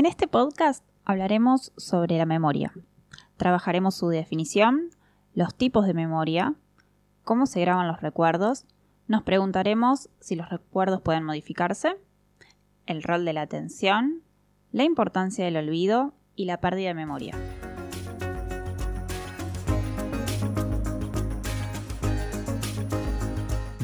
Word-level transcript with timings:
En 0.00 0.06
este 0.06 0.26
podcast 0.26 0.82
hablaremos 1.04 1.74
sobre 1.76 2.16
la 2.16 2.24
memoria. 2.24 2.72
Trabajaremos 3.36 3.94
su 3.94 4.08
definición, 4.08 4.88
los 5.34 5.54
tipos 5.54 5.84
de 5.84 5.92
memoria, 5.92 6.54
cómo 7.22 7.44
se 7.44 7.60
graban 7.60 7.86
los 7.86 8.00
recuerdos, 8.00 8.64
nos 9.08 9.24
preguntaremos 9.24 10.08
si 10.18 10.36
los 10.36 10.48
recuerdos 10.48 11.02
pueden 11.02 11.24
modificarse, 11.24 11.98
el 12.86 13.02
rol 13.02 13.26
de 13.26 13.34
la 13.34 13.42
atención, 13.42 14.22
la 14.72 14.84
importancia 14.84 15.44
del 15.44 15.58
olvido 15.58 16.14
y 16.34 16.46
la 16.46 16.62
pérdida 16.62 16.88
de 16.88 16.94
memoria. 16.94 17.34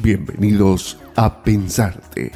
Bienvenidos 0.01 0.99
a 1.15 1.43
Pensarte. 1.43 2.31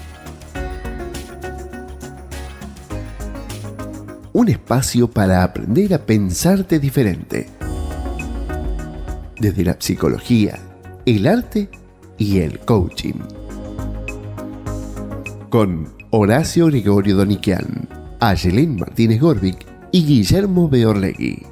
Un 4.33 4.47
espacio 4.47 5.09
para 5.09 5.43
aprender 5.43 5.93
a 5.93 5.99
pensarte 5.99 6.79
diferente. 6.79 7.49
Desde 9.37 9.65
la 9.65 9.75
psicología, 9.77 10.57
el 11.05 11.27
arte 11.27 11.69
y 12.17 12.39
el 12.39 12.59
coaching. 12.59 13.19
Con 15.49 15.93
Horacio 16.11 16.67
Gregorio 16.67 17.17
Doniquian, 17.17 17.89
Ayelén 18.21 18.77
Martínez 18.77 19.19
Gorbic 19.19 19.65
y 19.91 20.05
Guillermo 20.05 20.69
Beorlegui. 20.69 21.45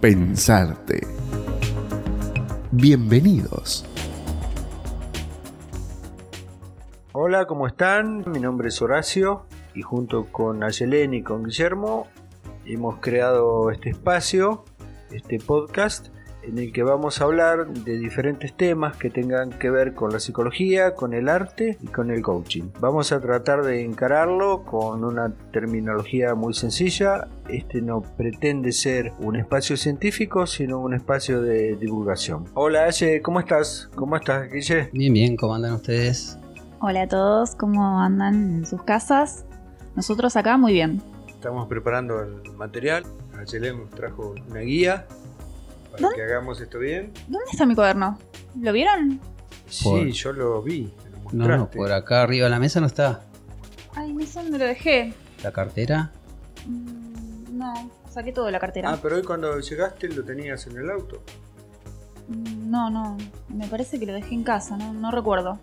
Pensarte. 0.00 1.04
Bienvenidos. 2.70 3.84
Hola, 7.10 7.46
¿cómo 7.46 7.66
están? 7.66 8.22
Mi 8.30 8.38
nombre 8.38 8.68
es 8.68 8.80
Horacio 8.80 9.46
y 9.76 9.82
junto 9.82 10.24
con 10.32 10.64
Ayelén 10.64 11.14
y 11.14 11.22
con 11.22 11.44
Guillermo 11.44 12.08
hemos 12.64 12.96
creado 12.98 13.70
este 13.70 13.90
espacio, 13.90 14.64
este 15.12 15.38
podcast, 15.38 16.08
en 16.42 16.58
el 16.58 16.72
que 16.72 16.84
vamos 16.84 17.20
a 17.20 17.24
hablar 17.24 17.66
de 17.66 17.98
diferentes 17.98 18.56
temas 18.56 18.96
que 18.96 19.10
tengan 19.10 19.50
que 19.50 19.68
ver 19.68 19.94
con 19.94 20.12
la 20.12 20.20
psicología, 20.20 20.94
con 20.94 21.12
el 21.12 21.28
arte 21.28 21.76
y 21.82 21.88
con 21.88 22.10
el 22.10 22.22
coaching. 22.22 22.70
Vamos 22.80 23.10
a 23.10 23.20
tratar 23.20 23.64
de 23.64 23.84
encararlo 23.84 24.62
con 24.62 25.04
una 25.04 25.32
terminología 25.52 26.34
muy 26.34 26.54
sencilla. 26.54 27.26
Este 27.48 27.82
no 27.82 28.00
pretende 28.00 28.70
ser 28.72 29.12
un 29.18 29.36
espacio 29.36 29.76
científico, 29.76 30.46
sino 30.46 30.78
un 30.78 30.94
espacio 30.94 31.42
de 31.42 31.76
divulgación. 31.76 32.44
Hola 32.54 32.84
Aye, 32.84 33.20
¿cómo 33.22 33.40
estás? 33.40 33.90
¿Cómo 33.96 34.16
estás, 34.16 34.50
Guille? 34.50 34.88
Bien, 34.92 35.12
bien, 35.12 35.36
¿cómo 35.36 35.54
andan 35.56 35.72
ustedes? 35.72 36.38
Hola 36.80 37.02
a 37.02 37.08
todos, 37.08 37.56
¿cómo 37.56 38.00
andan 38.00 38.58
en 38.58 38.66
sus 38.66 38.82
casas? 38.82 39.45
Nosotros 39.96 40.36
acá 40.36 40.56
muy 40.56 40.72
bien. 40.72 41.02
Estamos 41.28 41.66
preparando 41.68 42.20
el 42.22 42.52
material. 42.52 43.04
Nos 43.32 43.90
trajo 43.90 44.34
una 44.48 44.60
guía 44.60 45.06
para 45.90 46.02
¿Dónde? 46.02 46.16
que 46.16 46.22
hagamos 46.22 46.60
esto 46.60 46.78
bien. 46.78 47.12
¿Dónde 47.28 47.46
está 47.52 47.66
mi 47.66 47.74
cuaderno? 47.74 48.18
¿Lo 48.60 48.72
vieron? 48.72 49.20
Sí, 49.68 49.84
Por- 49.84 50.06
yo 50.08 50.32
lo 50.32 50.62
vi. 50.62 50.92
lo 51.32 51.46
No, 51.48 51.56
no, 51.56 51.70
por 51.70 51.92
acá 51.92 52.22
arriba 52.22 52.44
de 52.44 52.50
la 52.50 52.58
mesa 52.58 52.80
no 52.80 52.86
está. 52.86 53.20
Ay, 53.94 54.12
no 54.12 54.24
sé 54.26 54.42
dónde 54.42 54.58
lo 54.58 54.64
dejé. 54.66 55.14
La 55.42 55.52
cartera. 55.52 56.10
Mm, 56.66 57.58
No, 57.58 57.90
saqué 58.10 58.32
todo 58.32 58.46
de 58.46 58.52
la 58.52 58.60
cartera. 58.60 58.90
Ah, 58.92 58.98
pero 59.02 59.16
hoy 59.16 59.22
cuando 59.22 59.58
llegaste 59.60 60.08
lo 60.08 60.22
tenías 60.24 60.66
en 60.66 60.76
el 60.78 60.90
auto. 60.90 61.22
Mm, 62.28 62.70
No, 62.70 62.90
no, 62.90 63.16
me 63.48 63.66
parece 63.68 63.98
que 63.98 64.06
lo 64.06 64.12
dejé 64.12 64.34
en 64.34 64.44
casa, 64.44 64.76
no, 64.76 64.92
no 64.92 65.10
recuerdo. 65.10 65.58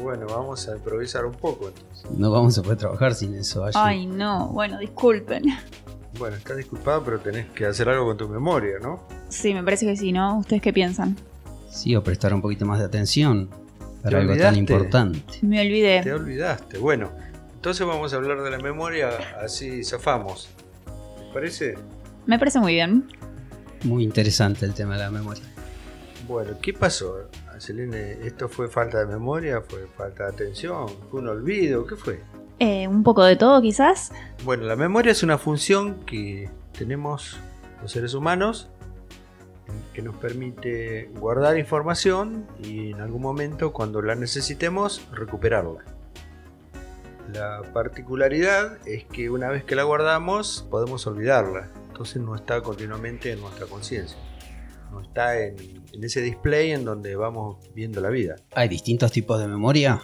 Bueno, 0.00 0.26
vamos 0.26 0.68
a 0.68 0.76
improvisar 0.76 1.24
un 1.24 1.34
poco 1.34 1.68
entonces. 1.68 2.10
No 2.10 2.30
vamos 2.30 2.56
a 2.58 2.62
poder 2.62 2.78
trabajar 2.78 3.14
sin 3.14 3.34
eso. 3.34 3.64
allí. 3.64 3.74
Ay, 3.76 4.06
no, 4.06 4.48
bueno, 4.48 4.78
disculpen. 4.78 5.44
Bueno, 6.18 6.36
estás 6.36 6.56
disculpado, 6.56 7.04
pero 7.04 7.18
tenés 7.18 7.46
que 7.50 7.66
hacer 7.66 7.88
algo 7.88 8.06
con 8.06 8.16
tu 8.16 8.28
memoria, 8.28 8.78
¿no? 8.80 9.02
Sí, 9.28 9.52
me 9.54 9.62
parece 9.62 9.86
que 9.86 9.96
sí, 9.96 10.12
¿no? 10.12 10.38
¿Ustedes 10.38 10.62
qué 10.62 10.72
piensan? 10.72 11.16
Sí, 11.70 11.94
o 11.94 12.02
prestar 12.02 12.32
un 12.32 12.40
poquito 12.40 12.64
más 12.64 12.78
de 12.78 12.86
atención 12.86 13.48
¿Te 13.48 14.02
para 14.04 14.18
algo 14.20 14.36
tan 14.36 14.56
importante. 14.56 15.38
Me 15.42 15.60
olvidé. 15.60 16.02
Te 16.02 16.12
olvidaste. 16.12 16.78
Bueno, 16.78 17.10
entonces 17.54 17.86
vamos 17.86 18.12
a 18.12 18.16
hablar 18.16 18.42
de 18.42 18.50
la 18.50 18.58
memoria, 18.58 19.10
así 19.42 19.84
zafamos. 19.84 20.48
¿Te 20.86 21.32
parece? 21.34 21.74
Me 22.26 22.38
parece 22.38 22.60
muy 22.60 22.74
bien. 22.74 23.08
Muy 23.84 24.04
interesante 24.04 24.64
el 24.64 24.74
tema 24.74 24.94
de 24.94 25.00
la 25.00 25.10
memoria. 25.10 25.44
Bueno, 26.26 26.52
¿qué 26.60 26.72
pasó? 26.72 27.28
Selene, 27.60 28.12
¿esto 28.24 28.48
fue 28.48 28.68
falta 28.68 29.00
de 29.00 29.06
memoria? 29.06 29.60
¿Fue 29.60 29.86
falta 29.86 30.24
de 30.24 30.30
atención? 30.30 30.86
¿Fue 31.10 31.20
un 31.20 31.28
olvido? 31.28 31.86
¿Qué 31.86 31.96
fue? 31.96 32.20
Eh, 32.58 32.88
un 32.88 33.02
poco 33.02 33.24
de 33.24 33.36
todo, 33.36 33.60
quizás. 33.62 34.12
Bueno, 34.44 34.64
la 34.64 34.76
memoria 34.76 35.12
es 35.12 35.22
una 35.22 35.38
función 35.38 36.04
que 36.04 36.50
tenemos 36.76 37.38
los 37.82 37.92
seres 37.92 38.14
humanos 38.14 38.68
que 39.92 40.02
nos 40.02 40.16
permite 40.16 41.10
guardar 41.18 41.58
información 41.58 42.46
y 42.58 42.92
en 42.92 43.00
algún 43.00 43.22
momento 43.22 43.72
cuando 43.72 44.00
la 44.02 44.14
necesitemos 44.14 45.06
recuperarla. 45.12 45.84
La 47.32 47.62
particularidad 47.74 48.78
es 48.86 49.04
que 49.04 49.28
una 49.28 49.48
vez 49.48 49.64
que 49.64 49.76
la 49.76 49.82
guardamos 49.82 50.66
podemos 50.70 51.06
olvidarla, 51.06 51.68
entonces 51.88 52.22
no 52.22 52.34
está 52.34 52.62
continuamente 52.62 53.32
en 53.32 53.40
nuestra 53.40 53.66
conciencia, 53.66 54.16
no 54.90 55.00
está 55.00 55.38
en, 55.40 55.56
en 55.92 56.04
ese 56.04 56.20
display 56.20 56.72
en 56.72 56.84
donde 56.84 57.14
vamos 57.16 57.56
viendo 57.74 58.00
la 58.00 58.10
vida. 58.10 58.36
¿Hay 58.54 58.68
distintos 58.68 59.12
tipos 59.12 59.40
de 59.40 59.46
memoria? 59.48 60.00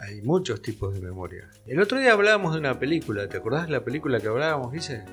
Hay 0.00 0.22
muchos 0.22 0.62
tipos 0.62 0.94
de 0.94 1.00
memoria. 1.00 1.48
El 1.66 1.80
otro 1.80 1.98
día 1.98 2.12
hablábamos 2.12 2.52
de 2.54 2.60
una 2.60 2.78
película, 2.78 3.28
¿te 3.28 3.36
acordás 3.36 3.66
de 3.66 3.72
la 3.72 3.84
película 3.84 4.20
que 4.20 4.28
hablábamos, 4.28 4.72
dice? 4.72 5.04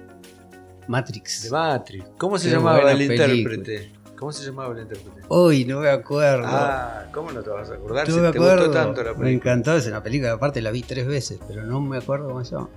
Matrix. 0.87 1.43
De 1.43 1.49
Matrix. 1.51 2.05
¿Cómo 2.17 2.37
se 2.37 2.49
Qué 2.49 2.53
llamaba 2.55 2.91
el 2.91 2.97
película. 2.97 3.27
intérprete? 3.33 3.91
¿Cómo 4.17 4.31
se 4.31 4.45
llamaba 4.45 4.73
el 4.75 4.83
intérprete? 4.83 5.21
Uy, 5.27 5.65
no 5.65 5.79
me 5.79 5.89
acuerdo. 5.89 6.45
Ah, 6.47 7.07
¿cómo 7.11 7.31
no 7.31 7.41
te 7.41 7.49
vas 7.49 7.69
a 7.71 7.73
acordar? 7.73 8.07
no 8.07 8.15
me 8.17 8.21
te 8.31 8.37
acuerdo. 8.37 8.65
gustó 8.67 8.71
tanto 8.71 9.03
la 9.03 9.13
me 9.13 9.17
película. 9.25 9.31
encantó 9.53 9.75
esa 9.75 10.03
película. 10.03 10.33
Aparte 10.33 10.61
la 10.61 10.69
vi 10.71 10.83
tres 10.83 11.07
veces, 11.07 11.39
pero 11.47 11.63
no 11.63 11.81
me 11.81 11.97
acuerdo 11.97 12.27
cómo 12.27 12.45
se 12.45 12.51
llama. 12.55 12.69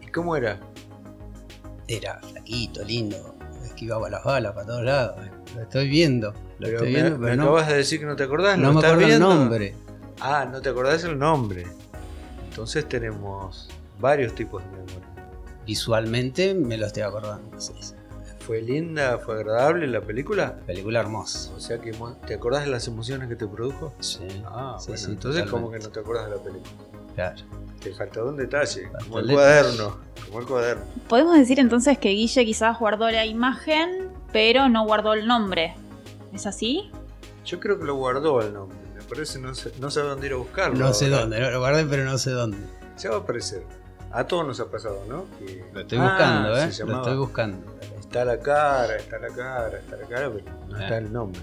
¿Y 0.00 0.06
cómo 0.12 0.36
era? 0.36 0.60
Era 1.88 2.20
flaquito, 2.20 2.84
lindo. 2.84 3.35
Esquivaba 3.76 4.08
las 4.08 4.24
balas 4.24 4.52
para 4.54 4.66
todos 4.66 4.82
lados. 4.84 5.16
Lo 5.54 5.60
estoy 5.62 5.88
viendo. 5.88 6.32
Lo 6.32 6.66
Pero 6.66 6.76
estoy 6.78 6.92
me, 6.92 7.00
viendo, 7.02 7.18
me 7.18 7.24
pero 7.26 7.36
no, 7.36 7.42
acabas 7.42 7.68
de 7.68 7.76
decir 7.76 8.00
que 8.00 8.06
no 8.06 8.16
te 8.16 8.22
acordás, 8.24 8.56
no 8.58 8.68
¿lo 8.68 8.72
me 8.72 8.78
acuerdo 8.80 9.00
el 9.02 9.06
viendo? 9.06 9.28
nombre. 9.34 9.74
Ah, 10.20 10.48
no 10.50 10.62
te 10.62 10.70
acordás 10.70 11.04
el 11.04 11.18
nombre. 11.18 11.66
Entonces 12.48 12.88
tenemos 12.88 13.68
varios 14.00 14.34
tipos 14.34 14.62
de 14.64 14.70
memoria. 14.70 14.96
Visualmente 15.66 16.54
me 16.54 16.78
lo 16.78 16.86
estoy 16.86 17.02
acordando. 17.02 17.60
Sí. 17.60 17.74
¿Fue 18.46 18.62
linda, 18.62 19.18
fue 19.18 19.34
agradable 19.34 19.86
la 19.88 20.00
película? 20.00 20.56
Película 20.66 21.00
hermosa. 21.00 21.52
O 21.54 21.60
sea 21.60 21.78
que 21.78 21.92
te 22.26 22.34
acordás 22.34 22.64
de 22.64 22.70
las 22.70 22.86
emociones 22.88 23.28
que 23.28 23.36
te 23.36 23.46
produjo. 23.46 23.92
Sí. 24.00 24.20
Ah, 24.46 24.76
Sí, 24.80 24.86
bueno, 24.92 25.04
sí, 25.04 25.10
entonces 25.12 25.50
como 25.50 25.70
que 25.70 25.80
no 25.80 25.88
te 25.90 26.00
acordás 26.00 26.30
de 26.30 26.36
la 26.36 26.42
película. 26.42 26.72
Claro. 27.14 27.36
Te 27.82 27.92
faltó 27.92 28.26
un 28.26 28.36
detalle, 28.38 28.88
Faltó 28.90 29.04
como 29.04 29.18
el 29.18 29.28
el 29.30 29.34
cuaderno, 29.36 29.98
como 30.26 30.40
el 30.40 30.46
cuaderno. 30.46 30.84
Podemos 31.08 31.34
decir 31.36 31.58
entonces 31.60 31.98
que 31.98 32.10
Guille 32.10 32.44
quizás 32.44 32.78
guardó 32.78 33.10
la 33.10 33.24
imagen, 33.26 34.08
pero 34.32 34.68
no 34.68 34.84
guardó 34.84 35.12
el 35.14 35.26
nombre. 35.26 35.74
¿Es 36.32 36.46
así? 36.46 36.90
Yo 37.44 37.60
creo 37.60 37.78
que 37.78 37.84
lo 37.84 37.94
guardó 37.94 38.40
el 38.42 38.52
nombre. 38.52 38.76
Me 38.94 39.02
parece, 39.02 39.38
no 39.38 39.54
sé, 39.54 39.72
no 39.80 39.90
sabe 39.90 40.08
dónde 40.08 40.26
ir 40.26 40.32
a 40.32 40.36
buscarlo. 40.36 40.76
No 40.78 40.92
sé 40.92 41.08
dónde, 41.08 41.38
lo 41.40 41.58
guardé, 41.60 41.84
pero 41.86 42.04
no 42.04 42.18
sé 42.18 42.30
dónde. 42.30 42.58
Ya 42.98 43.10
va 43.10 43.16
a 43.16 43.20
aparecer. 43.20 43.62
A 44.12 44.24
todos 44.26 44.46
nos 44.46 44.58
ha 44.60 44.70
pasado, 44.70 45.02
¿no? 45.08 45.24
Que- 45.38 45.64
Lo 45.72 45.80
estoy 45.80 45.98
Ah, 45.98 46.02
buscando, 46.08 46.56
se 46.70 46.82
¿eh? 46.82 46.86
Lo 46.86 46.96
estoy 46.96 47.16
buscando. 47.16 47.58
Está 48.00 48.24
la 48.24 48.38
cara, 48.38 48.96
está 48.96 49.18
la 49.18 49.28
cara, 49.28 49.78
está 49.78 49.96
la 49.96 50.06
cara, 50.08 50.30
pero 50.32 50.44
no 50.68 50.76
Ah. 50.76 50.82
está 50.82 50.96
el 50.98 51.12
nombre. 51.12 51.40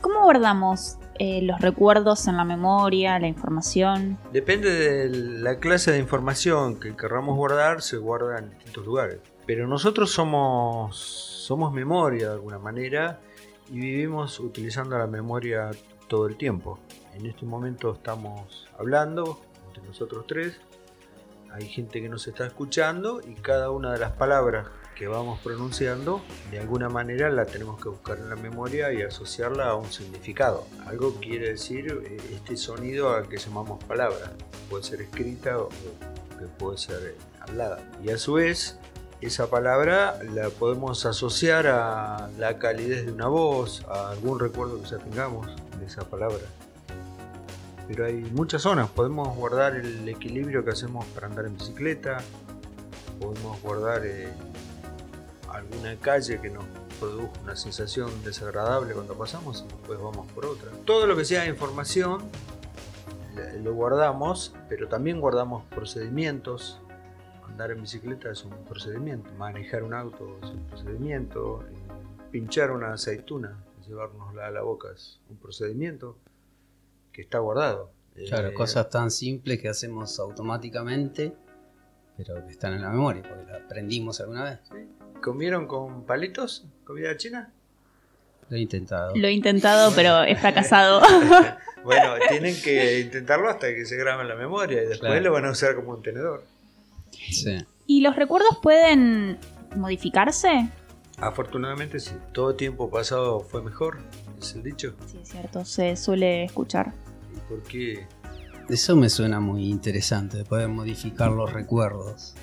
¿Cómo 0.00 0.22
guardamos 0.24 0.98
eh, 1.18 1.42
los 1.42 1.60
recuerdos 1.60 2.26
en 2.28 2.36
la 2.36 2.44
memoria, 2.44 3.18
la 3.18 3.28
información? 3.28 4.18
Depende 4.32 4.70
de 4.70 5.08
la 5.08 5.58
clase 5.58 5.92
de 5.92 5.98
información 5.98 6.78
que 6.80 6.96
querramos 6.96 7.36
guardar, 7.36 7.82
se 7.82 7.96
guarda 7.96 8.38
en 8.38 8.50
distintos 8.50 8.84
lugares. 8.84 9.18
Pero 9.46 9.66
nosotros 9.66 10.10
somos, 10.10 10.96
somos 10.96 11.72
memoria 11.72 12.28
de 12.28 12.34
alguna 12.34 12.58
manera 12.58 13.20
y 13.70 13.78
vivimos 13.78 14.40
utilizando 14.40 14.98
la 14.98 15.06
memoria 15.06 15.70
todo 16.08 16.26
el 16.26 16.36
tiempo. 16.36 16.78
En 17.14 17.26
este 17.26 17.46
momento 17.46 17.92
estamos 17.92 18.68
hablando 18.78 19.40
entre 19.68 19.82
nosotros 19.84 20.26
tres. 20.26 20.60
Hay 21.52 21.66
gente 21.68 22.02
que 22.02 22.08
nos 22.08 22.26
está 22.26 22.46
escuchando 22.46 23.20
y 23.26 23.34
cada 23.34 23.70
una 23.70 23.92
de 23.92 23.98
las 23.98 24.12
palabras 24.12 24.66
que 24.96 25.06
vamos 25.06 25.38
pronunciando, 25.40 26.22
de 26.50 26.58
alguna 26.58 26.88
manera 26.88 27.28
la 27.28 27.44
tenemos 27.44 27.80
que 27.80 27.90
buscar 27.90 28.16
en 28.18 28.30
la 28.30 28.36
memoria 28.36 28.92
y 28.92 29.02
asociarla 29.02 29.68
a 29.68 29.74
un 29.76 29.92
significado. 29.92 30.66
Algo 30.86 31.14
quiere 31.16 31.50
decir 31.50 32.02
eh, 32.04 32.16
este 32.32 32.56
sonido 32.56 33.14
al 33.14 33.28
que 33.28 33.36
llamamos 33.36 33.84
palabra. 33.84 34.32
Puede 34.70 34.84
ser 34.84 35.02
escrita 35.02 35.58
o 35.58 35.68
que 35.68 36.46
puede 36.58 36.78
ser 36.78 37.14
eh, 37.14 37.14
hablada. 37.40 37.78
Y 38.02 38.10
a 38.10 38.16
su 38.16 38.34
vez, 38.34 38.78
esa 39.20 39.50
palabra 39.50 40.18
la 40.34 40.48
podemos 40.48 41.04
asociar 41.04 41.66
a 41.66 42.30
la 42.38 42.58
calidez 42.58 43.04
de 43.04 43.12
una 43.12 43.28
voz, 43.28 43.84
a 43.88 44.10
algún 44.10 44.40
recuerdo 44.40 44.80
que 44.80 44.88
ya 44.88 44.98
tengamos 44.98 45.46
de 45.78 45.86
esa 45.86 46.08
palabra. 46.08 46.44
pero 47.86 48.06
hay 48.06 48.14
muchas 48.14 48.62
zonas. 48.62 48.88
Podemos 48.88 49.36
guardar 49.36 49.76
el 49.76 50.08
equilibrio 50.08 50.64
que 50.64 50.70
hacemos 50.70 51.04
para 51.06 51.26
andar 51.26 51.44
en 51.44 51.54
bicicleta, 51.54 52.16
podemos 53.20 53.60
guardar 53.62 54.06
eh, 54.06 54.28
alguna 55.58 55.96
calle 55.96 56.40
que 56.40 56.50
nos 56.50 56.64
produjo 57.00 57.32
una 57.42 57.56
sensación 57.56 58.10
desagradable 58.24 58.94
cuando 58.94 59.14
pasamos 59.14 59.64
y 59.66 59.72
después 59.72 59.98
vamos 60.00 60.26
por 60.32 60.46
otra. 60.46 60.70
Todo 60.84 61.06
lo 61.06 61.16
que 61.16 61.24
sea 61.24 61.46
información 61.46 62.22
lo 63.62 63.74
guardamos, 63.74 64.54
pero 64.68 64.88
también 64.88 65.20
guardamos 65.20 65.64
procedimientos. 65.64 66.80
Andar 67.46 67.70
en 67.70 67.80
bicicleta 67.80 68.30
es 68.30 68.44
un 68.44 68.52
procedimiento, 68.64 69.30
manejar 69.38 69.82
un 69.82 69.94
auto 69.94 70.38
es 70.42 70.50
un 70.50 70.66
procedimiento, 70.66 71.62
eh, 71.62 71.74
pinchar 72.30 72.70
una 72.70 72.92
aceituna, 72.92 73.56
llevárnosla 73.86 74.46
a 74.46 74.50
la 74.50 74.62
boca 74.62 74.88
es 74.94 75.20
un 75.30 75.36
procedimiento 75.36 76.18
que 77.12 77.22
está 77.22 77.38
guardado. 77.38 77.92
Claro, 78.28 78.48
Eh, 78.48 78.54
cosas 78.54 78.90
tan 78.90 79.10
simples 79.10 79.60
que 79.60 79.68
hacemos 79.68 80.18
automáticamente, 80.18 81.34
pero 82.16 82.44
que 82.46 82.52
están 82.52 82.72
en 82.74 82.82
la 82.82 82.90
memoria, 82.90 83.22
porque 83.22 83.44
la 83.50 83.58
aprendimos 83.58 84.20
alguna 84.20 84.44
vez. 84.44 84.60
¿Comieron 85.22 85.66
con 85.66 86.04
palitos? 86.04 86.64
¿Comida 86.84 87.16
china? 87.16 87.52
Lo 88.48 88.56
he 88.56 88.60
intentado. 88.60 89.12
Lo 89.16 89.26
he 89.26 89.32
intentado, 89.32 89.92
pero 89.94 90.22
he 90.22 90.36
fracasado. 90.36 91.00
Bueno, 91.84 92.14
tienen 92.28 92.60
que 92.62 92.98
intentarlo 92.98 93.48
hasta 93.48 93.68
que 93.68 93.84
se 93.86 93.94
grabe 93.96 94.22
en 94.22 94.28
la 94.28 94.34
memoria 94.34 94.82
y 94.82 94.86
después 94.86 94.98
Claro. 95.08 95.20
lo 95.20 95.32
van 95.32 95.44
a 95.44 95.52
usar 95.52 95.76
como 95.76 95.92
un 95.92 96.02
tenedor. 96.02 96.42
Sí. 97.12 97.64
¿Y 97.86 98.00
los 98.00 98.16
recuerdos 98.16 98.58
pueden 98.60 99.38
modificarse? 99.76 100.68
Afortunadamente 101.18 102.00
sí, 102.00 102.10
todo 102.32 102.56
tiempo 102.56 102.90
pasado 102.90 103.38
fue 103.38 103.62
mejor, 103.62 103.98
es 104.40 104.56
el 104.56 104.64
dicho. 104.64 104.96
Sí, 105.06 105.18
es 105.22 105.28
cierto, 105.28 105.64
se 105.64 105.94
suele 105.94 106.42
escuchar. 106.42 106.92
¿Y 107.36 107.38
por 107.48 107.62
qué? 107.62 108.04
Eso 108.68 108.96
me 108.96 109.08
suena 109.08 109.38
muy 109.38 109.68
interesante, 109.70 110.38
de 110.38 110.44
poder 110.44 110.66
modificar 110.66 111.30
los 111.30 111.52
recuerdos. 111.52 112.34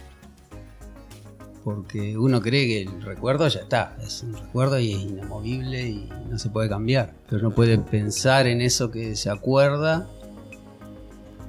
Porque 1.63 2.17
uno 2.17 2.41
cree 2.41 2.67
que 2.67 2.81
el 2.81 3.01
recuerdo 3.01 3.47
ya 3.47 3.61
está, 3.61 3.95
es 4.01 4.21
un 4.23 4.33
recuerdo 4.35 4.77
y 4.79 4.91
es 4.91 4.99
inamovible 5.01 5.87
y 5.87 6.09
no 6.29 6.37
se 6.37 6.49
puede 6.49 6.67
cambiar. 6.67 7.13
Pero 7.29 7.47
uno 7.47 7.55
puede 7.55 7.77
pensar 7.77 8.47
en 8.47 8.59
eso 8.61 8.91
que 8.91 9.15
se 9.15 9.29
acuerda 9.29 10.07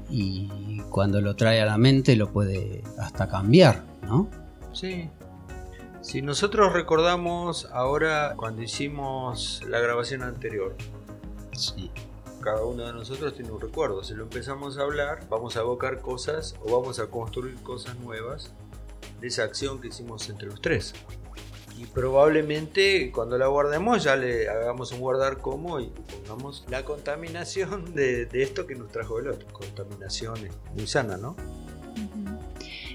y 0.08 0.81
cuando 0.90 1.20
lo 1.20 1.34
trae 1.34 1.61
a 1.61 1.66
la 1.66 1.78
mente 1.78 2.14
lo 2.14 2.31
puede 2.31 2.82
hasta 2.99 3.28
cambiar, 3.28 3.82
¿no? 4.02 4.28
Sí. 4.72 5.08
Si 6.00 6.22
nosotros 6.22 6.72
recordamos 6.72 7.67
ahora 7.72 8.34
cuando 8.37 8.62
hicimos 8.62 9.62
la 9.69 9.81
grabación 9.81 10.22
anterior, 10.22 10.76
Sí. 11.52 11.90
cada 12.40 12.64
uno 12.64 12.84
de 12.87 12.93
nosotros 12.93 13.34
tiene 13.34 13.50
un 13.50 13.60
recuerdo. 13.60 14.05
Si 14.05 14.12
lo 14.14 14.25
empezamos 14.25 14.76
a 14.78 14.82
hablar, 14.82 15.26
vamos 15.31 15.56
a 15.56 15.60
evocar 15.60 16.00
cosas 16.00 16.55
o 16.64 16.78
vamos 16.78 16.99
a 17.00 17.06
construir 17.06 17.55
cosas 17.62 17.99
nuevas 18.00 18.52
de 19.24 19.28
esa 19.28 19.44
acción 19.44 19.80
que 19.80 19.88
hicimos 19.88 20.28
entre 20.28 20.48
los 20.48 20.60
tres. 20.60 20.92
Y 21.78 21.86
probablemente 21.86 23.10
cuando 23.10 23.38
la 23.38 23.46
guardemos 23.46 24.04
ya 24.04 24.16
le 24.16 24.50
hagamos 24.50 24.92
un 24.92 25.00
guardar 25.00 25.38
como 25.38 25.80
y 25.80 25.86
pongamos 25.86 26.66
la 26.68 26.84
contaminación 26.84 27.94
de, 27.94 28.26
de 28.26 28.42
esto 28.42 28.66
que 28.66 28.74
nos 28.74 28.92
trajo 28.92 29.18
el 29.18 29.28
otro. 29.28 29.48
Contaminación 29.50 30.34
muy 30.74 30.86
sana, 30.86 31.16
¿no? 31.16 31.36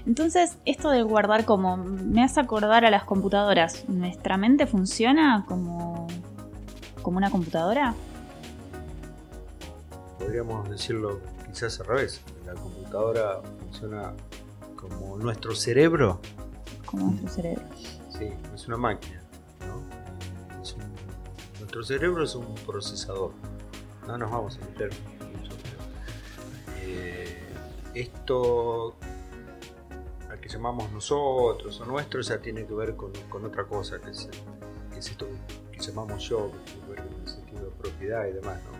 Entonces, 0.06 0.56
esto 0.66 0.90
de 0.90 1.02
guardar 1.02 1.44
como 1.44 1.76
me 1.76 2.22
hace 2.22 2.38
acordar 2.38 2.84
a 2.84 2.90
las 2.90 3.02
computadoras. 3.02 3.88
¿Nuestra 3.88 4.36
mente 4.36 4.68
funciona 4.68 5.44
como, 5.48 6.06
como 7.02 7.18
una 7.18 7.30
computadora? 7.32 7.94
Podríamos 10.16 10.70
decirlo 10.70 11.20
quizás 11.48 11.80
al 11.80 11.86
revés. 11.86 12.20
La 12.46 12.54
computadora 12.54 13.40
funciona 13.58 14.14
como 14.80 15.16
nuestro 15.18 15.54
cerebro 15.54 16.20
Como 16.86 17.10
nuestro 17.12 17.28
cerebro. 17.30 17.62
Sí, 18.16 18.30
es 18.54 18.66
una 18.66 18.76
máquina. 18.76 19.22
¿no? 19.66 20.62
Es 20.62 20.72
un- 20.74 20.82
nuestro 21.58 21.82
cerebro 21.84 22.24
es 22.24 22.34
un 22.34 22.54
procesador. 22.66 23.32
No 24.06 24.18
nos 24.18 24.30
vamos 24.30 24.56
a 24.56 24.60
meter 24.66 24.90
mucho. 25.32 25.52
eh, 26.82 27.38
esto 27.94 28.94
al 30.30 30.40
que 30.40 30.48
llamamos 30.48 30.90
nosotros 30.92 31.80
o 31.80 31.84
nuestro 31.86 32.20
ya 32.20 32.38
tiene 32.40 32.64
que 32.66 32.74
ver 32.74 32.96
con, 32.96 33.12
con 33.28 33.44
otra 33.44 33.64
cosa, 33.66 34.00
que 34.00 34.10
es, 34.10 34.28
que 34.92 34.98
es 34.98 35.08
esto 35.10 35.26
que 35.72 35.78
llamamos 35.80 36.22
yo, 36.28 36.50
que 36.52 36.58
tiene 36.72 36.80
que 36.86 36.90
ver 36.92 37.06
con 37.08 37.20
el 37.20 37.28
sentido 37.28 37.64
de 37.66 37.70
propiedad 37.72 38.26
y 38.26 38.32
demás. 38.32 38.58
¿no? 38.64 38.79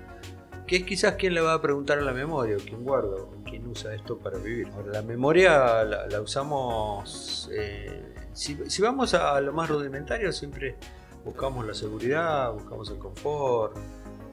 Que 0.71 0.77
es 0.77 0.85
quizás 0.85 1.15
quién 1.17 1.35
le 1.35 1.41
va 1.41 1.55
a 1.55 1.61
preguntar 1.61 1.99
a 1.99 2.03
la 2.03 2.13
memoria, 2.13 2.57
o 2.57 2.61
quién 2.61 2.85
guarda, 2.85 3.17
o 3.17 3.43
quién 3.45 3.67
usa 3.67 3.93
esto 3.93 4.17
para 4.17 4.39
vivir. 4.39 4.69
Ahora, 4.69 4.93
la 4.93 5.03
memoria 5.03 5.83
la, 5.83 6.07
la 6.07 6.21
usamos 6.21 7.51
eh, 7.53 8.15
si, 8.33 8.57
si 8.71 8.81
vamos 8.81 9.13
a 9.15 9.41
lo 9.41 9.53
más 9.53 9.69
rudimentario, 9.69 10.33
siempre 10.33 10.77
buscamos 11.25 11.67
la 11.67 11.75
seguridad, 11.75 12.53
buscamos 12.53 12.89
el 12.91 12.99
confort, 12.99 13.77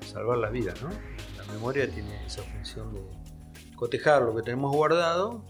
salvar 0.05 0.37
las 0.37 0.51
vidas, 0.51 0.79
¿no? 0.83 0.89
La 1.37 1.51
memoria 1.51 1.89
tiene 1.89 2.23
esa 2.27 2.43
función 2.43 2.93
de 2.93 3.01
cotejar 3.75 4.21
lo 4.21 4.35
que 4.35 4.43
tenemos 4.43 4.75
guardado 4.75 5.43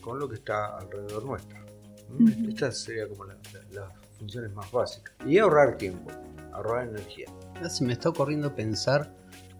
con 0.00 0.20
lo 0.20 0.28
que 0.28 0.36
está 0.36 0.76
alrededor 0.78 1.24
nuestro. 1.24 1.58
Ujú. 2.14 2.28
Esta 2.48 2.70
sería 2.70 3.08
como 3.08 3.24
la- 3.24 3.36
la- 3.72 3.80
las 3.88 3.92
funciones 4.16 4.52
más 4.52 4.70
básicas. 4.70 5.14
Y 5.26 5.38
ahorrar 5.38 5.76
tiempo, 5.76 6.12
ahorrar 6.52 6.86
energía. 6.86 7.26
Ahora 7.56 7.68
se 7.70 7.84
me 7.84 7.92
está 7.92 8.08
ocurriendo 8.10 8.54
pensar, 8.54 9.17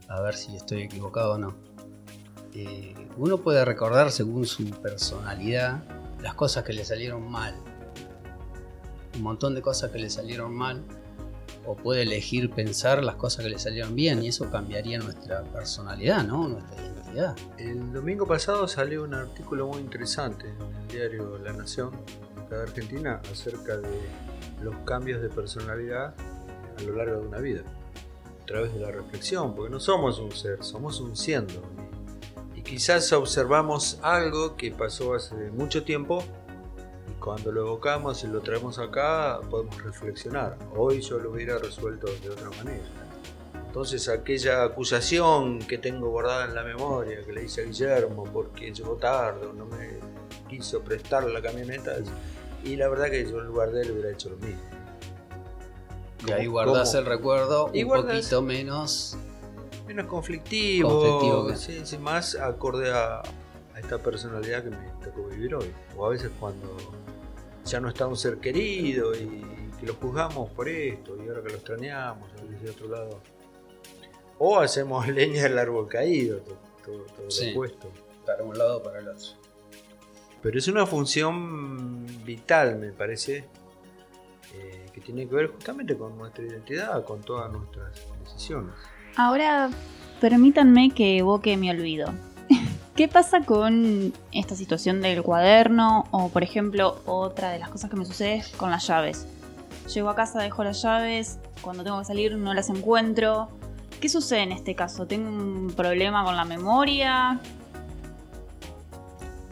a 0.09 0.21
ver 0.21 0.35
si 0.35 0.57
estoy 0.57 0.83
equivocado 0.83 1.35
o 1.35 1.39
no. 1.39 1.55
Eh, 2.55 2.95
uno 3.17 3.39
puede 3.39 3.65
recordar 3.65 4.11
según 4.11 4.47
su 4.47 4.65
personalidad 4.71 5.83
las 6.23 6.35
cosas 6.35 6.65
que 6.65 6.73
le 6.73 6.85
salieron 6.85 7.31
mal. 7.31 7.55
Un 9.15 9.23
montón 9.23 9.55
de 9.55 9.63
cosas 9.63 9.91
que 9.91 9.99
le 9.99 10.11
salieron 10.11 10.55
mal. 10.55 10.83
O 11.67 11.77
puede 11.77 12.03
elegir 12.03 12.51
pensar 12.51 13.05
las 13.05 13.17
cosas 13.17 13.45
que 13.45 13.51
le 13.51 13.59
salieron 13.59 13.95
bien 13.95 14.23
y 14.23 14.29
eso 14.29 14.51
cambiaría 14.51 14.99
nuestra 14.99 15.43
personalidad, 15.43 16.25
¿no? 16.25 16.49
Nuestra 16.49 16.83
identidad. 16.83 17.37
El 17.59 17.93
domingo 17.93 18.27
pasado 18.27 18.67
salió 18.67 19.05
un 19.05 19.13
artículo 19.13 19.67
muy 19.67 19.81
interesante 19.81 20.49
en 20.49 20.63
el 20.63 20.89
diario 20.89 21.37
La 21.39 21.53
Nación 21.53 21.91
de 22.49 22.57
Argentina 22.57 23.21
acerca 23.31 23.77
de 23.77 24.01
los 24.63 24.75
cambios 24.87 25.21
de 25.21 25.29
personalidad 25.29 26.15
a 26.79 26.83
lo 26.83 26.97
largo 26.97 27.21
de 27.21 27.27
una 27.27 27.39
vida, 27.39 27.63
través 28.49 28.73
de 28.73 28.81
la 28.81 28.91
reflexión, 28.91 29.55
porque 29.55 29.71
no 29.71 29.79
somos 29.79 30.19
un 30.19 30.33
ser, 30.33 30.65
somos 30.65 31.01
un 31.01 31.15
siendo. 31.17 31.63
Y, 32.57 32.63
quizás 32.63 33.13
observamos 33.13 33.99
algo 34.03 34.57
que 34.57 34.71
pasó 34.73 35.15
hace 35.15 35.35
mucho 35.53 35.85
tiempo 35.85 36.25
y 37.09 37.21
cuando 37.21 37.53
lo 37.53 37.61
evocamos 37.61 38.25
y 38.25 38.27
lo 38.27 38.41
traemos 38.41 38.79
acá 38.79 39.41
podemos 39.51 39.81
reflexionar. 39.83 40.59
Hoy 40.75 41.01
yo 41.03 41.19
lo 41.19 41.31
hubiera 41.31 41.59
resuelto 41.59 42.09
de 42.23 42.31
otra 42.31 42.51
manera. 42.51 42.85
Entonces 43.67 44.09
aquella 44.09 44.65
acusación 44.65 45.59
que 45.59 45.77
tengo 45.77 46.09
guardada 46.09 46.47
en 46.47 46.55
la 46.55 46.65
memoria 46.65 47.23
que 47.25 47.33
le 47.33 47.45
hice 47.45 47.63
a 47.63 47.65
Guillermo 47.65 48.25
porque 48.25 48.73
llegó 48.73 48.95
tarde 48.97 49.47
o 49.47 49.53
no 49.53 49.67
me 49.67 50.01
quiso 50.49 50.81
prestar 50.81 51.25
la 51.25 51.43
camioneta 51.43 51.97
y 52.65 52.77
la 52.77 52.89
verdad 52.89 53.11
que 53.11 53.31
yo 53.31 53.41
en 53.41 53.47
lugar 53.47 53.71
de 53.71 53.83
él 53.83 53.91
hubiera 53.93 54.11
hecho 54.11 54.31
lo 54.31 54.37
mismo. 54.39 54.78
Y 56.27 56.33
ahí 56.33 56.47
¿Cómo- 56.47 56.53
guardás 56.53 56.89
cómo? 56.91 56.99
el 57.01 57.07
recuerdo 57.07 57.71
Y 57.73 57.85
un 57.85 57.91
poquito 57.93 58.43
menos. 58.43 59.17
Menos 59.87 60.07
conflictivo, 60.07 60.89
Conflictivo 60.91 61.57
sí, 61.57 61.81
sí, 61.85 61.97
más 61.99 62.35
acorde 62.35 62.93
a, 62.93 63.21
a 63.21 63.81
esta 63.81 63.97
personalidad 63.99 64.63
que 64.65 64.71
me 64.71 64.77
tocó 65.03 65.25
vivir 65.29 65.55
hoy. 65.55 65.73
O 65.97 66.05
a 66.07 66.11
veces 66.11 66.31
cuando 66.39 66.77
ya 67.65 67.81
no 67.81 67.89
está 67.89 68.07
un 68.07 68.17
ser 68.17 68.39
querido 68.39 69.15
y 69.15 69.43
que 69.81 69.87
lo 69.87 69.95
juzgamos 69.95 70.51
por 70.51 70.69
esto 70.69 71.17
y 71.17 71.29
ahora 71.29 71.43
que 71.43 71.49
lo 71.51 71.55
extrañamos, 71.55 72.31
a 72.33 72.43
veces 72.45 72.63
de 72.63 72.71
otro 72.71 72.89
lado. 72.89 73.21
O 74.39 74.59
hacemos 74.59 75.09
leña 75.09 75.45
del 75.45 75.57
árbol 75.59 75.89
caído, 75.89 76.39
todo, 76.41 76.59
todo, 76.85 77.05
todo 77.17 77.31
Sí. 77.31 77.47
lo 77.47 77.51
opuesto. 77.53 77.91
Para 78.27 78.43
un 78.45 78.59
lado 78.59 78.83
para 78.83 78.99
el 78.99 79.09
otro. 79.09 79.29
Pero 80.43 80.59
es 80.59 80.69
una 80.69 80.85
función 80.87 82.05
vital, 82.27 82.77
me 82.79 82.93
parece, 82.93 83.47
eh, 84.55 84.87
tiene 85.09 85.27
que 85.27 85.35
ver 85.35 85.47
justamente 85.47 85.97
con 85.97 86.19
nuestra 86.19 86.45
identidad, 86.45 87.03
con 87.03 87.23
todas 87.23 87.51
nuestras 87.51 87.87
decisiones. 88.23 88.75
Ahora, 89.17 89.71
permítanme 90.21 90.91
que 90.91 91.17
evoque 91.17 91.57
mi 91.57 91.71
olvido. 91.71 92.13
¿Qué 92.95 93.09
pasa 93.09 93.41
con 93.41 94.13
esta 94.33 94.55
situación 94.55 95.01
del 95.01 95.23
cuaderno? 95.23 96.05
O, 96.11 96.29
por 96.29 96.43
ejemplo, 96.43 97.01
otra 97.07 97.51
de 97.51 97.59
las 97.59 97.71
cosas 97.71 97.89
que 97.89 97.97
me 97.97 98.05
sucede 98.05 98.35
es 98.35 98.49
con 98.49 98.71
las 98.71 98.87
llaves. 98.87 99.27
Llego 99.95 100.11
a 100.11 100.15
casa, 100.15 100.43
dejo 100.43 100.63
las 100.63 100.83
llaves, 100.83 101.39
cuando 101.63 101.85
tengo 101.85 101.99
que 102.01 102.05
salir 102.05 102.37
no 102.37 102.53
las 102.53 102.69
encuentro. 102.69 103.49
¿Qué 104.03 104.11
sucede 104.11 104.43
en 104.43 104.53
este 104.53 104.75
caso? 104.75 105.07
¿Tengo 105.07 105.31
un 105.31 105.73
problema 105.75 106.23
con 106.23 106.37
la 106.37 106.45
memoria? 106.45 107.41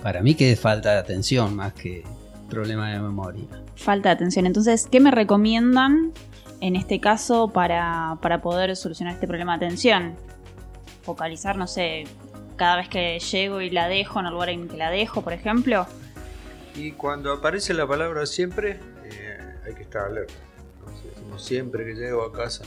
Para 0.02 0.20
mí 0.20 0.34
que 0.34 0.52
es 0.52 0.60
falta 0.60 0.92
de 0.92 0.98
atención 0.98 1.56
más 1.56 1.72
que 1.72 2.04
problema 2.48 2.90
de 2.92 3.00
memoria. 3.00 3.44
Falta 3.76 4.08
de 4.10 4.14
atención. 4.14 4.46
Entonces, 4.46 4.86
¿qué 4.90 5.00
me 5.00 5.10
recomiendan 5.10 6.12
en 6.60 6.76
este 6.76 7.00
caso 7.00 7.48
para, 7.48 8.18
para 8.22 8.40
poder 8.40 8.74
solucionar 8.76 9.14
este 9.14 9.26
problema 9.26 9.58
de 9.58 9.66
atención? 9.66 10.14
Focalizar, 11.02 11.56
no 11.56 11.66
sé, 11.66 12.04
cada 12.56 12.76
vez 12.76 12.88
que 12.88 13.18
llego 13.18 13.60
y 13.60 13.70
la 13.70 13.88
dejo 13.88 14.20
en 14.20 14.26
el 14.26 14.32
lugar 14.32 14.48
en 14.50 14.68
que 14.68 14.76
la 14.76 14.90
dejo, 14.90 15.22
por 15.22 15.32
ejemplo. 15.32 15.86
Y 16.74 16.92
cuando 16.92 17.32
aparece 17.32 17.74
la 17.74 17.86
palabra 17.86 18.26
siempre, 18.26 18.80
eh, 19.04 19.38
hay 19.66 19.74
que 19.74 19.82
estar 19.82 20.06
alerta. 20.06 20.34
Entonces, 20.80 21.14
decimos 21.14 21.44
siempre 21.44 21.84
que 21.84 21.94
llego 21.94 22.22
a 22.22 22.32
casa, 22.32 22.64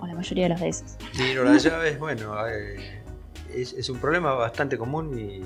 O 0.00 0.06
la 0.06 0.14
mayoría 0.14 0.44
de 0.44 0.50
las 0.50 0.60
veces. 0.60 0.96
tiro 1.16 1.44
las 1.44 1.62
llaves. 1.64 1.98
Bueno, 1.98 2.34
eh, 2.46 3.02
es, 3.54 3.72
es 3.72 3.88
un 3.88 3.98
problema 3.98 4.34
bastante 4.34 4.76
común 4.78 5.18
y, 5.18 5.42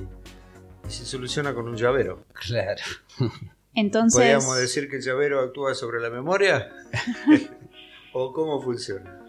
y 0.86 0.90
se 0.90 1.04
soluciona 1.04 1.54
con 1.54 1.68
un 1.68 1.76
llavero. 1.76 2.24
Claro. 2.32 2.82
Entonces, 3.74 4.18
¿Podríamos 4.18 4.58
decir 4.58 4.88
que 4.88 4.96
el 4.96 5.02
llavero 5.02 5.40
actúa 5.40 5.74
sobre 5.74 6.00
la 6.00 6.10
memoria? 6.10 6.70
¿O 8.12 8.32
cómo 8.32 8.60
funciona? 8.60 9.22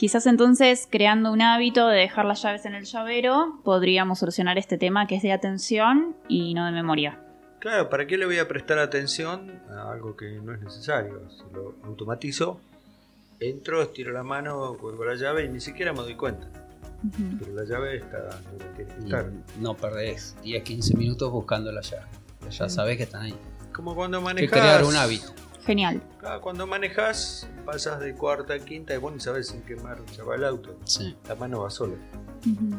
quizás 0.00 0.26
entonces 0.26 0.88
creando 0.90 1.30
un 1.30 1.42
hábito 1.42 1.86
de 1.86 1.98
dejar 1.98 2.24
las 2.24 2.40
llaves 2.40 2.64
en 2.64 2.74
el 2.74 2.86
llavero, 2.86 3.60
podríamos 3.64 4.20
solucionar 4.20 4.56
este 4.56 4.78
tema 4.78 5.06
que 5.06 5.16
es 5.16 5.22
de 5.22 5.30
atención 5.30 6.16
y 6.26 6.54
no 6.54 6.64
de 6.64 6.72
memoria. 6.72 7.20
Claro, 7.58 7.90
¿para 7.90 8.06
qué 8.06 8.16
le 8.16 8.24
voy 8.24 8.38
a 8.38 8.48
prestar 8.48 8.78
atención 8.78 9.60
a 9.68 9.92
algo 9.92 10.16
que 10.16 10.40
no 10.42 10.54
es 10.54 10.60
necesario? 10.62 11.28
Si 11.28 11.54
lo 11.54 11.74
automatizo, 11.84 12.58
entro, 13.40 13.82
estiro 13.82 14.10
la 14.12 14.22
mano, 14.22 14.74
cuelgo 14.80 15.04
la 15.04 15.16
llave 15.16 15.44
y 15.44 15.50
ni 15.50 15.60
siquiera 15.60 15.92
me 15.92 15.98
doy 15.98 16.14
cuenta. 16.14 16.48
Ujú. 17.02 17.36
Pero 17.38 17.52
la 17.54 17.64
llave 17.64 17.96
está 17.96 18.18
donde 18.50 18.64
tiene 18.76 18.94
que 18.94 19.00
Y 19.00 19.04
estar. 19.04 19.30
no 19.58 19.74
perdés 19.76 20.36
10, 20.42 20.62
15 20.62 20.96
minutos 20.96 21.30
buscando 21.32 21.72
la 21.72 21.80
llave. 21.80 22.06
Ya 22.50 22.68
sabés 22.68 22.96
que 22.96 23.04
están 23.04 23.22
ahí. 23.22 23.34
Como 23.72 23.94
cuando 23.94 24.18
Que 24.18 24.24
manejas. 24.24 24.50
crear 24.50 24.84
un 24.84 24.96
hábito. 24.96 25.32
Genial. 25.64 26.02
Claro, 26.18 26.40
cuando 26.40 26.66
manejas, 26.66 27.46
pasas 27.66 28.00
de 28.00 28.14
cuarta 28.14 28.54
a 28.54 28.58
quinta 28.58 28.94
y 28.94 28.98
vos 28.98 29.12
ni 29.12 29.20
sabes 29.20 29.52
en 29.52 29.62
qué 29.62 29.76
marcha 29.76 30.24
va 30.24 30.34
el 30.34 30.44
auto. 30.44 30.76
Sí. 30.84 31.14
La 31.28 31.34
mano 31.34 31.60
va 31.60 31.70
sola. 31.70 31.94
Ujú. 32.40 32.74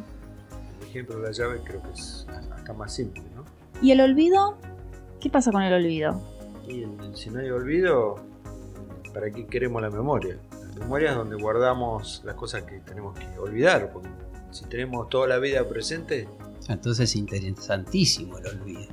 El 0.82 0.88
ejemplo 0.88 1.18
de 1.20 1.28
la 1.28 1.32
llave 1.32 1.62
creo 1.64 1.82
que 1.84 1.92
es 1.92 2.26
hasta 2.56 2.74
más 2.74 2.94
simple, 2.94 3.24
¿no? 3.36 3.46
¿Y 3.82 3.92
el 3.92 4.02
olvido? 4.02 4.58
¿Qué 5.20 5.30
pasa 5.30 5.52
con 5.52 5.62
el 5.62 5.72
olvido? 5.74 6.22
Y 6.68 6.84
el- 6.84 7.16
si 7.16 7.30
no 7.30 7.40
hay 7.40 7.50
olvido, 7.52 8.20
¿para 9.14 9.32
qué 9.32 9.46
queremos 9.46 9.82
la 9.82 9.90
memoria? 9.90 10.38
La 10.74 10.82
memoria 10.82 11.12
es 11.12 11.16
donde 11.16 11.36
guardamos 11.36 12.22
las 12.24 12.36
cosas 12.36 12.64
que 12.64 12.80
tenemos 12.80 13.18
que 13.18 13.28
olvidar. 13.40 13.92
Porque 13.92 14.10
si 14.52 14.66
tenemos 14.66 15.10
toda 15.10 15.28
la 15.28 15.40
vida 15.40 15.68
presente, 15.68 16.28
Entonces 16.68 17.10
es 17.10 17.16
interesantísimo 17.16 18.38
el 18.38 18.48
olvido. 18.48 18.88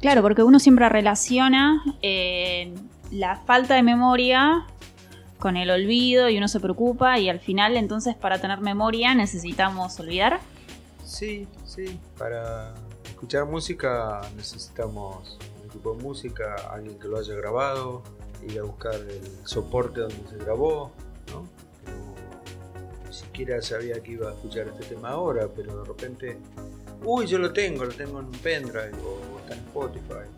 Claro, 0.00 0.22
porque 0.22 0.42
uno 0.42 0.58
siempre 0.58 0.88
relaciona 0.88 1.82
eh, 2.02 2.72
la 3.10 3.36
falta 3.36 3.74
de 3.74 3.82
memoria 3.82 4.66
con 5.38 5.56
el 5.56 5.70
olvido 5.70 6.28
y 6.28 6.36
uno 6.36 6.48
se 6.48 6.60
preocupa 6.60 7.18
y 7.18 7.28
al 7.28 7.40
final 7.40 7.76
entonces 7.76 8.14
para 8.14 8.40
tener 8.40 8.60
memoria 8.60 9.14
necesitamos 9.14 9.98
olvidar. 10.00 10.40
sí, 11.04 11.46
sí. 11.64 11.98
Para 12.16 12.74
escuchar 13.04 13.46
música 13.46 14.20
necesitamos 14.36 15.38
un 15.60 15.66
equipo 15.68 15.94
de 15.94 16.02
música, 16.02 16.54
alguien 16.70 16.98
que 16.98 17.08
lo 17.08 17.18
haya 17.18 17.34
grabado, 17.34 18.02
ir 18.48 18.60
a 18.60 18.62
buscar 18.62 18.94
el 18.94 19.22
soporte 19.44 20.00
donde 20.00 20.28
se 20.28 20.36
grabó, 20.36 20.92
¿no? 21.32 21.44
Que 21.84 21.90
no- 21.92 23.06
ni 23.08 23.12
siquiera 23.14 23.60
sabía 23.62 24.00
que 24.02 24.12
iba 24.12 24.30
a 24.30 24.34
escuchar 24.34 24.68
este 24.68 24.94
tema 24.94 25.10
ahora, 25.10 25.48
pero 25.54 25.80
de 25.82 25.84
repente, 25.88 26.38
uy, 27.04 27.26
yo 27.26 27.38
lo 27.38 27.52
tengo, 27.52 27.84
lo 27.84 27.92
tengo 27.94 28.20
en 28.20 28.26
un 28.26 28.32
pendrive 28.32 28.92
o 29.04 29.38
está 29.40 29.54
en 29.54 29.60
Spotify. 29.60 30.28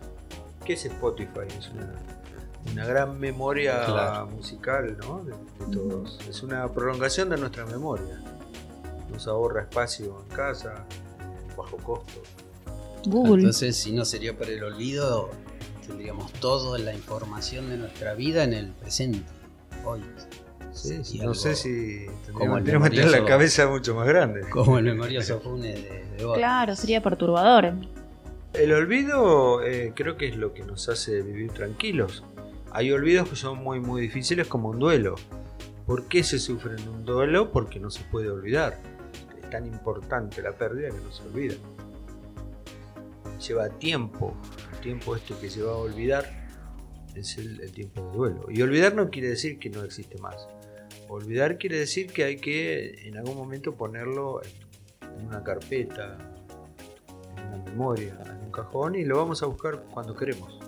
¿Qué 0.64 0.74
es 0.74 0.84
Spotify? 0.84 1.46
Es 1.58 1.68
una, 1.70 1.94
una 2.72 2.86
gran 2.86 3.18
memoria 3.18 3.84
Claro. 3.86 4.26
musical, 4.28 4.96
¿no? 5.00 5.24
De, 5.24 5.32
de 5.66 5.76
todos. 5.76 6.18
Es 6.28 6.42
una 6.42 6.68
prolongación 6.68 7.30
de 7.30 7.38
nuestra 7.38 7.64
memoria. 7.66 8.20
Nos 9.10 9.26
ahorra 9.26 9.62
espacio 9.62 10.22
en 10.28 10.36
casa, 10.36 10.84
bajo 11.56 11.76
costo. 11.78 12.22
Google. 13.06 13.36
Entonces, 13.40 13.76
si 13.76 13.92
no 13.92 14.04
sería 14.04 14.36
por 14.36 14.48
el 14.48 14.62
olvido, 14.62 15.30
tendríamos 15.86 16.30
toda 16.34 16.78
la 16.78 16.92
información 16.94 17.70
de 17.70 17.78
nuestra 17.78 18.14
vida 18.14 18.44
en 18.44 18.52
el 18.52 18.68
presente, 18.72 19.24
hoy. 19.84 20.02
Sí, 20.72 21.04
Sí, 21.04 21.18
no 21.18 21.34
sé 21.34 21.54
si 21.56 22.06
tendríamos 22.26 22.90
que 22.90 22.96
tener 22.96 23.10
la 23.10 23.24
cabeza 23.24 23.68
mucho 23.68 23.94
más 23.94 24.06
grande. 24.06 24.48
Como 24.50 24.78
el 24.78 24.84
memorioso 24.84 25.40
Funes 25.40 25.74
de, 25.74 26.04
de 26.16 26.24
Borges. 26.24 26.38
Claro, 26.38 26.76
sería 26.76 27.02
perturbador. 27.02 27.74
El 28.52 28.72
olvido 28.72 29.62
eh, 29.62 29.92
creo 29.94 30.16
que 30.16 30.28
es 30.28 30.36
lo 30.36 30.52
que 30.54 30.64
nos 30.64 30.88
hace 30.88 31.22
vivir 31.22 31.52
tranquilos. 31.52 32.24
Hay 32.72 32.92
olvidos 32.92 33.28
que 33.28 33.36
son 33.36 33.58
muy 33.58 33.80
muy 33.80 34.02
difíciles 34.02 34.46
como 34.46 34.70
un 34.70 34.78
duelo. 34.78 35.16
¿Por 35.86 36.06
qué 36.06 36.22
se 36.22 36.38
sufre 36.38 36.76
en 36.80 36.88
un 36.88 37.04
duelo? 37.04 37.50
Porque 37.52 37.80
no 37.80 37.90
se 37.90 38.02
puede 38.04 38.30
olvidar. 38.30 38.78
Es 39.42 39.50
tan 39.50 39.66
importante 39.66 40.42
la 40.42 40.52
pérdida 40.52 40.88
que 40.88 41.00
no 41.00 41.12
se 41.12 41.22
olvida. 41.24 41.54
Lleva 43.46 43.68
tiempo. 43.70 44.34
El 44.72 44.80
tiempo 44.80 45.16
este 45.16 45.34
que 45.34 45.50
se 45.50 45.62
va 45.62 45.72
a 45.72 45.76
olvidar 45.76 46.24
es 47.14 47.38
el, 47.38 47.60
el 47.60 47.72
tiempo 47.72 48.02
de 48.02 48.16
duelo. 48.16 48.46
Y 48.50 48.62
olvidar 48.62 48.94
no 48.94 49.10
quiere 49.10 49.28
decir 49.30 49.58
que 49.58 49.70
no 49.70 49.82
existe 49.82 50.18
más. 50.18 50.46
Olvidar 51.12 51.58
quiere 51.58 51.76
decir 51.76 52.12
que 52.12 52.22
hay 52.22 52.36
que 52.36 53.08
en 53.08 53.16
algún 53.16 53.36
momento 53.36 53.74
ponerlo 53.74 54.40
en 55.02 55.26
una 55.26 55.42
carpeta, 55.42 56.16
en 57.36 57.46
una 57.48 57.64
memoria, 57.64 58.16
en 58.26 58.44
un 58.44 58.52
cajón 58.52 58.94
y 58.94 59.04
lo 59.04 59.16
vamos 59.16 59.42
a 59.42 59.46
buscar 59.46 59.82
cuando 59.92 60.14
queremos 60.14 60.60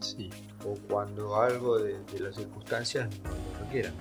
Sí. 0.00 0.30
o 0.64 0.74
cuando 0.88 1.36
algo 1.36 1.78
de, 1.78 1.98
de 2.12 2.20
las 2.20 2.36
circunstancias 2.36 3.06
nos 3.22 3.34
lo 3.34 3.64
requieran. 3.66 3.92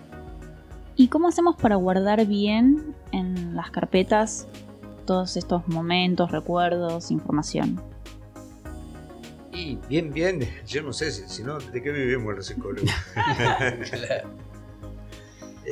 ¿Y 0.96 1.10
cómo 1.10 1.28
hacemos 1.28 1.58
para 1.58 1.76
guardar 1.76 2.26
bien 2.26 2.96
en 3.12 3.54
las 3.56 3.70
carpetas 3.72 4.48
todos 5.06 5.36
estos 5.36 5.68
momentos, 5.68 6.32
recuerdos, 6.32 7.12
información? 7.12 7.82
Y 9.52 9.76
bien, 9.90 10.14
bien, 10.14 10.48
yo 10.68 10.84
no 10.84 10.94
sé 10.94 11.12
si, 11.12 11.28
si 11.28 11.44
no, 11.44 11.60
¿de 11.60 11.84
qué 11.84 11.92
vivimos 11.92 12.34
los 12.34 12.46
psicólogos? 12.46 12.90
Claro. 13.90 14.30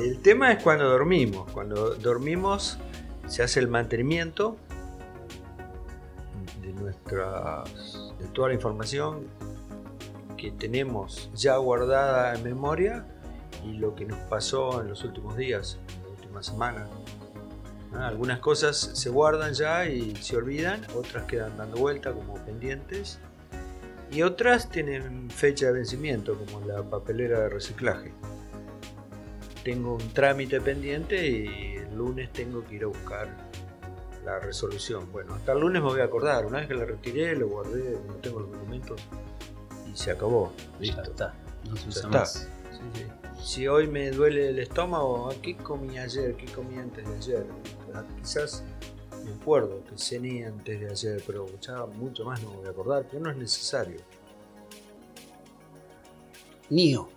El 0.00 0.22
tema 0.22 0.50
es 0.50 0.62
cuando 0.62 0.88
dormimos. 0.88 1.52
Cuando 1.52 1.94
dormimos 1.96 2.78
se 3.26 3.42
hace 3.42 3.60
el 3.60 3.68
mantenimiento 3.68 4.56
de 6.62 6.72
nuestras 6.72 8.14
de 8.18 8.26
toda 8.28 8.48
la 8.48 8.54
información 8.54 9.26
que 10.38 10.52
tenemos 10.52 11.30
ya 11.34 11.56
guardada 11.58 12.34
en 12.34 12.42
memoria 12.42 13.04
y 13.62 13.74
lo 13.74 13.94
que 13.94 14.06
nos 14.06 14.18
pasó 14.20 14.80
en 14.80 14.88
los 14.88 15.04
últimos 15.04 15.36
días, 15.36 15.78
en 15.94 16.02
la 16.02 16.08
última 16.08 16.42
semana. 16.42 16.88
Ah, 17.92 18.08
Algunas 18.08 18.38
cosas 18.38 18.78
se 18.78 19.10
guardan 19.10 19.52
ya 19.52 19.84
y 19.84 20.16
se 20.16 20.34
olvidan, 20.34 20.80
otras 20.96 21.24
quedan 21.26 21.58
dando 21.58 21.76
vuelta 21.76 22.14
como 22.14 22.36
pendientes 22.36 23.18
y 24.10 24.22
otras 24.22 24.70
tienen 24.70 25.28
fecha 25.30 25.66
de 25.66 25.72
vencimiento 25.72 26.38
como 26.38 26.66
la 26.66 26.82
papelera 26.82 27.40
de 27.40 27.48
reciclaje 27.50 28.14
tengo 29.64 29.94
un 29.94 30.08
trámite 30.12 30.60
pendiente 30.60 31.26
y 31.26 31.76
el 31.76 31.94
lunes 31.96 32.32
tengo 32.32 32.64
que 32.64 32.76
ir 32.76 32.84
a 32.84 32.86
buscar 32.86 33.28
la 34.24 34.38
resolución. 34.38 35.10
Bueno, 35.12 35.34
hasta 35.34 35.52
el 35.52 35.60
lunes 35.60 35.82
me 35.82 35.88
voy 35.88 36.00
a 36.00 36.04
acordar. 36.04 36.46
Una 36.46 36.58
vez 36.58 36.68
que 36.68 36.74
la 36.74 36.84
retiré, 36.84 37.34
lo 37.36 37.48
guardé, 37.48 37.98
no 38.06 38.14
tengo 38.14 38.40
los 38.40 38.50
documentos 38.52 39.00
y 39.92 39.96
se 39.96 40.10
acabó. 40.10 40.52
Ya 40.74 40.80
Listo. 40.80 41.02
está. 41.02 41.34
No 41.68 41.76
se 41.76 41.82
Ya 41.82 41.88
usa 41.88 42.08
más. 42.08 42.48
Sí, 42.72 42.78
sí. 42.94 43.04
Si 43.42 43.68
hoy 43.68 43.86
me 43.86 44.10
duele 44.10 44.48
el 44.50 44.58
estómago, 44.58 45.30
¿a 45.30 45.34
¿qué 45.40 45.56
comí 45.56 45.98
ayer? 45.98 46.36
¿Qué 46.36 46.46
comí 46.52 46.76
antes 46.78 47.06
de 47.08 47.14
ayer? 47.16 47.46
Ah, 47.94 48.04
Quizás 48.18 48.62
me 49.24 49.32
acuerdo 49.32 49.82
que 49.84 49.96
cené 49.96 50.46
antes 50.46 50.78
de 50.80 50.90
ayer, 50.90 51.22
pero 51.26 51.46
ya 51.60 51.86
mucho 51.86 52.24
más 52.24 52.42
no 52.42 52.50
me 52.50 52.56
voy 52.58 52.66
a 52.66 52.70
acordar, 52.70 53.06
pero 53.10 53.22
no 53.22 53.30
es 53.30 53.36
necesario. 53.36 54.00
Nio. 56.68 57.08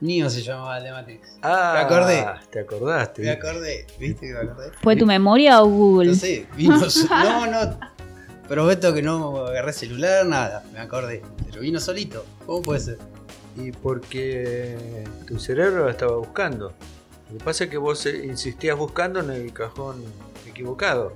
Nio 0.00 0.28
se 0.28 0.42
llamaba 0.42 0.78
el 0.78 0.84
de 0.84 0.92
Matrix. 0.92 1.38
Ah, 1.42 1.72
Me 1.74 1.80
acordé. 1.80 2.26
Te 2.50 2.60
acordaste. 2.60 3.22
Me 3.22 3.30
acordé, 3.30 3.86
¿viste 3.98 4.26
que 4.26 4.32
me 4.34 4.40
acordé? 4.40 4.70
¿Fue 4.82 4.96
tu 4.96 5.06
memoria 5.06 5.62
o 5.62 5.66
Google? 5.68 6.10
No 6.10 6.14
sé, 6.14 6.46
vino 6.54 6.78
No, 7.10 7.46
no. 7.46 7.78
Prometo 8.46 8.92
que 8.94 9.02
no 9.02 9.46
agarré 9.46 9.72
celular, 9.72 10.26
nada. 10.26 10.62
Me 10.72 10.80
acordé. 10.80 11.22
Pero 11.48 11.60
vino 11.62 11.80
solito. 11.80 12.24
¿Cómo 12.44 12.62
puede 12.62 12.80
ser? 12.80 12.98
Y 13.56 13.72
porque 13.72 14.76
tu 15.26 15.38
cerebro 15.38 15.86
la 15.86 15.92
estaba 15.92 16.16
buscando. 16.16 16.72
Lo 17.32 17.38
que 17.38 17.44
pasa 17.44 17.64
es 17.64 17.70
que 17.70 17.78
vos 17.78 18.04
eh, 18.06 18.24
insistías 18.26 18.76
buscando 18.76 19.20
en 19.20 19.30
el 19.30 19.52
cajón 19.52 20.04
equivocado. 20.46 21.14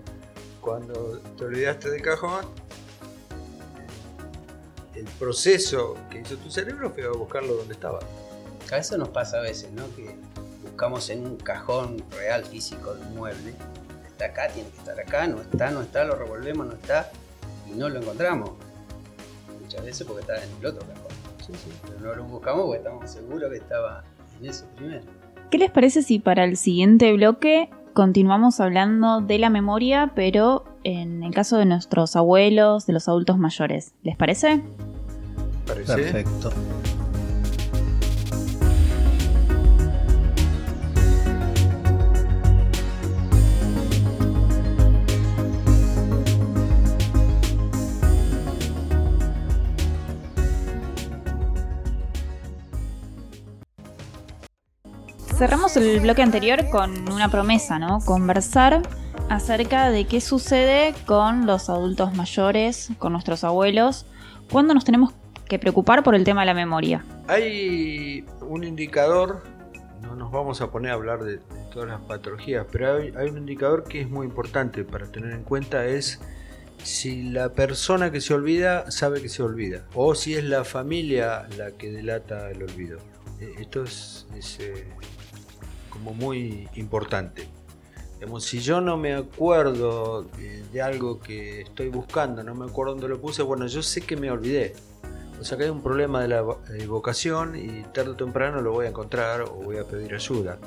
Cuando 0.60 1.18
te 1.38 1.44
olvidaste 1.44 1.90
del 1.90 2.02
cajón, 2.02 2.46
el 4.94 5.04
proceso 5.18 5.96
que 6.10 6.20
hizo 6.20 6.36
tu 6.36 6.50
cerebro 6.50 6.90
fue 6.90 7.04
a 7.04 7.10
buscarlo 7.10 7.54
donde 7.54 7.74
estaba. 7.74 8.00
Eso 8.78 8.96
nos 8.98 9.08
pasa 9.08 9.38
a 9.38 9.40
veces, 9.42 9.72
¿no? 9.72 9.84
Que 9.96 10.16
buscamos 10.62 11.10
en 11.10 11.26
un 11.26 11.36
cajón 11.36 12.02
real, 12.10 12.44
físico, 12.44 12.94
de 12.94 13.02
un 13.06 13.16
mueble. 13.16 13.54
Está 14.06 14.26
acá, 14.26 14.48
tiene 14.48 14.68
que 14.70 14.78
estar 14.78 14.98
acá, 14.98 15.26
no 15.26 15.40
está, 15.40 15.70
no 15.70 15.82
está, 15.82 16.04
lo 16.04 16.14
revolvemos, 16.14 16.66
no 16.66 16.74
está. 16.74 17.10
Y 17.68 17.72
no 17.76 17.88
lo 17.88 18.00
encontramos. 18.00 18.50
Muchas 19.60 19.84
veces 19.84 20.06
porque 20.06 20.22
está 20.22 20.42
en 20.42 20.50
el 20.58 20.66
otro 20.66 20.86
cajón. 20.86 21.10
Pero 21.82 22.00
no 22.00 22.14
lo 22.14 22.24
buscamos 22.24 22.66
porque 22.66 22.78
estamos 22.78 23.10
seguros 23.10 23.50
que 23.50 23.56
estaba 23.56 24.04
en 24.38 24.46
ese 24.48 24.64
primero. 24.76 25.02
¿Qué 25.50 25.58
les 25.58 25.70
parece 25.70 26.02
si 26.02 26.20
para 26.20 26.44
el 26.44 26.56
siguiente 26.56 27.12
bloque 27.12 27.70
continuamos 27.92 28.60
hablando 28.60 29.20
de 29.20 29.38
la 29.38 29.50
memoria, 29.50 30.12
pero 30.14 30.64
en 30.84 31.22
el 31.22 31.34
caso 31.34 31.58
de 31.58 31.66
nuestros 31.66 32.16
abuelos, 32.16 32.86
de 32.86 32.92
los 32.92 33.08
adultos 33.08 33.38
mayores. 33.38 33.92
¿Les 34.02 34.16
parece? 34.16 34.62
Parece. 35.66 35.94
Perfecto. 35.94 36.50
Cerramos 55.40 55.74
el 55.78 56.00
bloque 56.00 56.20
anterior 56.20 56.68
con 56.68 57.10
una 57.10 57.30
promesa, 57.30 57.78
¿no? 57.78 58.00
Conversar 58.04 58.82
acerca 59.30 59.88
de 59.88 60.06
qué 60.06 60.20
sucede 60.20 60.94
con 61.06 61.46
los 61.46 61.70
adultos 61.70 62.14
mayores, 62.14 62.90
con 62.98 63.12
nuestros 63.12 63.42
abuelos, 63.42 64.04
cuando 64.52 64.74
nos 64.74 64.84
tenemos 64.84 65.14
que 65.48 65.58
preocupar 65.58 66.02
por 66.02 66.14
el 66.14 66.24
tema 66.24 66.42
de 66.42 66.46
la 66.48 66.52
memoria. 66.52 67.06
Hay 67.26 68.26
un 68.42 68.64
indicador, 68.64 69.42
no 70.02 70.14
nos 70.14 70.30
vamos 70.30 70.60
a 70.60 70.70
poner 70.70 70.90
a 70.90 70.94
hablar 70.96 71.24
de, 71.24 71.40
todas 71.72 71.88
las 71.88 72.02
patologías, 72.02 72.66
pero 72.70 72.98
hay, 72.98 73.14
hay 73.16 73.30
un 73.30 73.38
indicador 73.38 73.84
que 73.84 74.02
es 74.02 74.10
muy 74.10 74.26
importante 74.26 74.84
para 74.84 75.10
tener 75.10 75.32
en 75.32 75.42
cuenta, 75.42 75.86
es 75.86 76.20
si 76.82 77.22
la 77.22 77.54
persona 77.54 78.12
que 78.12 78.20
se 78.20 78.34
olvida 78.34 78.90
sabe 78.90 79.22
que 79.22 79.30
se 79.30 79.42
olvida, 79.42 79.86
o 79.94 80.14
si 80.14 80.34
es 80.34 80.44
la 80.44 80.64
familia 80.64 81.48
la 81.56 81.70
que 81.70 81.90
delata 81.90 82.50
el 82.50 82.62
olvido. 82.62 82.98
Eh, 83.40 83.54
Esto 83.58 83.84
es, 83.84 84.26
es, 84.36 84.60
eh, 84.60 84.86
como 86.00 86.14
muy 86.14 86.68
importante. 86.76 87.46
Digamos, 88.18 88.44
si 88.44 88.60
yo 88.60 88.80
no 88.80 88.96
me 88.96 89.14
acuerdo 89.14 90.22
de, 90.22 90.62
de 90.72 90.82
algo 90.82 91.20
que 91.20 91.62
estoy 91.62 91.88
buscando, 91.88 92.42
no 92.42 92.54
me 92.54 92.66
acuerdo 92.66 92.92
dónde 92.92 93.08
lo 93.08 93.20
puse, 93.20 93.42
bueno, 93.42 93.66
yo 93.66 93.82
sé 93.82 94.00
que 94.00 94.16
me 94.16 94.30
olvidé. 94.30 94.74
O 95.40 95.44
sea 95.44 95.56
que 95.56 95.64
hay 95.64 95.70
un 95.70 95.82
problema 95.82 96.20
de 96.20 96.28
la 96.28 96.44
evocación 96.78 97.56
y 97.56 97.82
tarde 97.94 98.10
o 98.10 98.14
temprano 98.16 98.60
lo 98.60 98.72
voy 98.72 98.86
a 98.86 98.88
encontrar 98.90 99.42
o 99.42 99.52
voy 99.52 99.78
a 99.78 99.84
pedir 99.84 100.14
ayuda. 100.14 100.58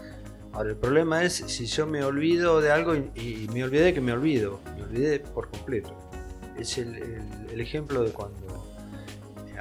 Ahora, 0.52 0.70
el 0.72 0.76
problema 0.78 1.24
es 1.24 1.34
si 1.34 1.66
yo 1.68 1.86
me 1.88 2.04
olvido 2.04 2.60
de 2.62 2.72
algo 2.72 2.96
y, 2.96 3.12
y 3.16 3.48
me 3.54 3.64
olvidé 3.64 3.94
que 3.94 4.02
me 4.02 4.14
olvido, 4.14 4.60
me 4.76 4.84
olvidé 4.84 5.20
por 5.20 5.50
completo. 5.50 5.96
Es 6.58 6.78
el, 6.80 6.96
el- 6.96 7.50
el 7.52 7.62
ejemplo 7.62 8.04
de 8.04 8.12
cuando 8.12 8.64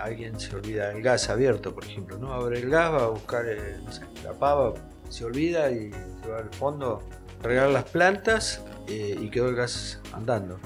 alguien 0.01 0.39
se 0.41 0.57
olvida 0.57 0.91
el 0.93 1.03
gas 1.03 1.29
abierto, 1.29 1.75
por 1.75 1.85
ejemplo, 1.85 2.17
¿no? 2.19 2.33
Abre 2.33 2.59
el 2.61 2.71
gas, 2.71 2.91
va 2.93 3.05
a 3.05 3.09
buscar 3.09 3.45
eh, 3.47 3.77
no 3.85 3.91
la 4.25 4.33
pava, 4.33 4.73
se 5.13 5.25
olvida 5.27 5.71
y 5.71 5.91
se 6.23 6.29
va 6.29 6.39
al 6.39 6.51
fondo 6.51 7.03
regar 7.43 7.69
las 7.69 7.85
plantas 7.85 8.63
eh, 8.89 9.17
y 9.21 9.31
quedó 9.31 9.49
el 9.49 9.57
gas 9.57 10.01
andando. 10.13 10.59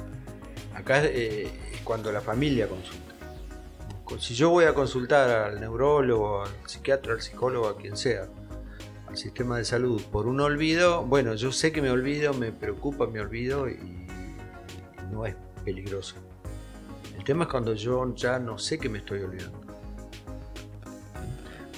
Acá 0.75 1.05
eh, 1.05 1.51
es 1.73 1.81
cuando 1.83 2.13
la 2.13 2.21
familia 2.21 2.69
consulta. 2.69 3.03
Si 4.21 4.35
yo 4.35 4.51
voy 4.51 4.67
a 4.67 4.73
consultar 4.73 5.29
al 5.29 5.61
neurólogo, 5.61 6.45
al 6.45 6.51
psiquiatra, 6.65 7.15
al 7.15 7.23
psicólogo, 7.23 7.69
a 7.69 7.77
quien 7.77 7.97
sea, 7.97 8.29
al 9.09 9.17
sistema 9.17 9.59
de 9.59 9.65
salud 9.65 10.01
por 10.13 10.29
un 10.29 10.41
olvido, 10.41 11.03
bueno, 11.05 11.35
yo 11.35 11.51
sé 11.51 11.73
que 11.73 11.83
me 11.83 11.91
olvido, 11.91 12.33
me 12.33 12.53
preocupa 12.53 13.07
mi 13.07 13.19
olvido 13.19 13.69
y, 13.69 13.73
y 13.73 14.07
no 15.13 15.27
es 15.27 15.35
peligroso. 15.65 16.15
El 17.19 17.25
tema 17.25 17.45
es 17.45 17.51
cuando 17.51 17.75
yo 17.75 18.15
ya 18.15 18.39
no 18.39 18.59
sé 18.59 18.79
que 18.79 18.89
me 18.89 18.99
estoy 18.99 19.23
olvidando. 19.23 19.61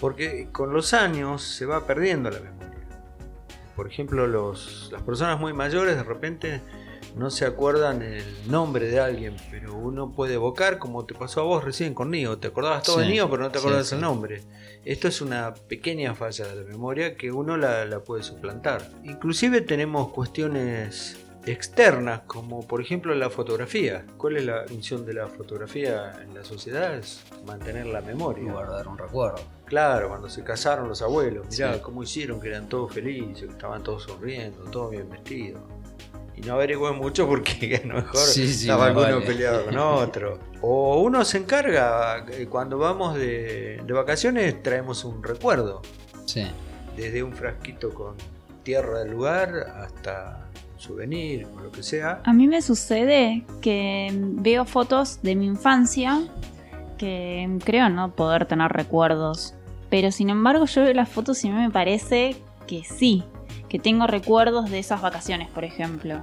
Porque 0.01 0.49
con 0.53 0.73
los 0.73 0.93
años 0.93 1.43
se 1.43 1.65
va 1.65 1.87
perdiendo 1.87 2.31
la 2.31 2.41
memoria. 2.41 2.58
Por 3.79 3.87
ejemplo, 3.87 4.27
los, 4.27 4.89
las 4.91 5.03
personas 5.03 5.39
muy 5.39 5.53
mayores 5.53 5.95
de 5.95 6.03
repente 6.03 6.61
no 7.15 7.31
se 7.31 7.45
acuerdan 7.47 8.03
el 8.03 8.25
nombre 8.51 8.89
de 8.89 8.99
alguien, 8.99 9.37
pero 9.53 9.73
uno 9.77 10.11
puede 10.11 10.35
evocar, 10.35 10.79
como 10.79 11.07
te 11.07 11.15
pasó 11.15 11.43
a 11.43 11.45
vos 11.45 11.63
recién 11.63 11.95
con 11.95 12.11
Nio. 12.11 12.39
Te 12.39 12.49
acordabas 12.49 12.83
todo 12.83 12.99
de 12.99 13.05
Sí, 13.07 13.13
Nio, 13.13 13.31
pero 13.31 13.45
no 13.45 13.53
te 13.53 13.59
acordabas 13.61 13.87
sí. 13.87 13.95
el 13.95 14.01
nombre. 14.01 14.43
Esto 14.85 15.07
es 15.07 15.21
una 15.21 15.55
pequeña 15.55 16.17
falla 16.17 16.49
de 16.49 16.57
la 16.57 16.69
memoria 16.69 17.15
que 17.15 17.31
uno 17.31 17.57
la, 17.57 17.85
la 17.85 18.01
puede 18.01 18.25
suplantar. 18.25 18.83
Inclusive 19.05 19.61
tenemos 19.61 20.09
cuestiones 20.09 21.17
externas, 21.51 22.23
como 22.27 22.67
por 22.67 22.81
ejemplo 22.81 23.15
la 23.15 23.31
fotografía. 23.31 24.05
¿Cuál 24.17 24.37
es 24.39 24.45
la 24.45 24.65
función 24.67 25.05
de 25.07 25.15
la 25.15 25.27
fotografía 25.27 26.21
en 26.23 26.35
la 26.35 26.45
sociedad? 26.45 26.95
Es 26.95 27.25
mantener 27.47 27.87
la 27.87 28.01
memoria. 28.01 28.53
Guardar 28.53 28.89
un 28.89 28.99
recuerdo. 28.99 29.41
Claro, 29.67 30.09
cuando 30.09 30.29
se 30.29 30.43
casaron 30.45 30.89
los 30.89 31.03
abuelos, 31.03 31.47
mirá 31.51 31.75
Sí. 31.75 31.81
cómo 31.81 32.03
hicieron, 32.03 32.41
que 32.41 32.49
eran 32.49 32.69
todos 32.69 32.93
felices, 32.93 33.45
que 33.47 33.53
estaban 33.53 33.83
todos 33.83 34.05
sonriendo, 34.05 34.65
todos 34.71 34.91
bien 34.93 35.09
vestidos. 35.11 35.61
Y 36.37 36.41
no 36.43 36.55
averigüen 36.55 36.97
mucho 36.97 37.27
porque 37.27 37.77
a 37.85 37.87
lo 37.87 37.95
mejor 37.97 38.17
Sí, 38.17 38.47
sí, 38.53 38.63
estaba 38.63 38.87
alguno 38.87 39.07
vale. 39.17 39.27
peleado 39.27 39.65
con 39.67 39.77
otro. 39.79 40.39
O 40.61 41.01
uno 41.03 41.25
se 41.25 41.39
encarga, 41.39 42.25
eh, 42.31 42.47
cuando 42.49 42.79
vamos 42.79 43.17
de, 43.17 43.81
de 43.85 43.93
vacaciones 43.93 44.63
traemos 44.63 45.05
un 45.05 45.23
recuerdo, 45.23 45.83
Sí. 46.27 46.47
desde 46.97 47.23
un 47.23 47.33
frasquito 47.33 47.91
con 47.93 48.15
tierra 48.63 49.01
del 49.01 49.11
lugar 49.13 49.55
hasta 49.77 50.47
souvenir 50.79 51.47
o 51.57 51.61
lo 51.61 51.71
que 51.71 51.83
sea. 51.83 52.21
A 52.25 52.33
mí 52.33 52.49
me 52.49 52.63
sucede 52.63 53.45
que 53.61 54.09
veo 54.13 54.65
fotos 54.65 55.21
de 55.23 55.35
mi 55.37 55.47
infancia 55.47 56.21
que 56.97 57.49
creo 57.65 57.89
no 57.89 58.13
poder 58.13 58.47
tener 58.47 58.73
recuerdos. 58.73 59.55
Pero 59.91 60.11
sin 60.11 60.31
embargo 60.31 60.65
yo 60.67 60.83
veo 60.83 60.95
las 60.95 61.09
fotos 61.09 61.45
y 61.45 61.49
a 61.49 61.53
mí 61.53 61.61
me 61.61 61.71
parece 61.71 62.37
que 62.67 62.83
sí, 62.85 63.25
que 63.69 63.79
tengo 63.79 64.07
recuerdos 64.07 64.71
de 64.71 64.79
esas 64.79 65.01
vacaciones, 65.01 65.49
por 65.49 65.65
ejemplo. 65.65 66.23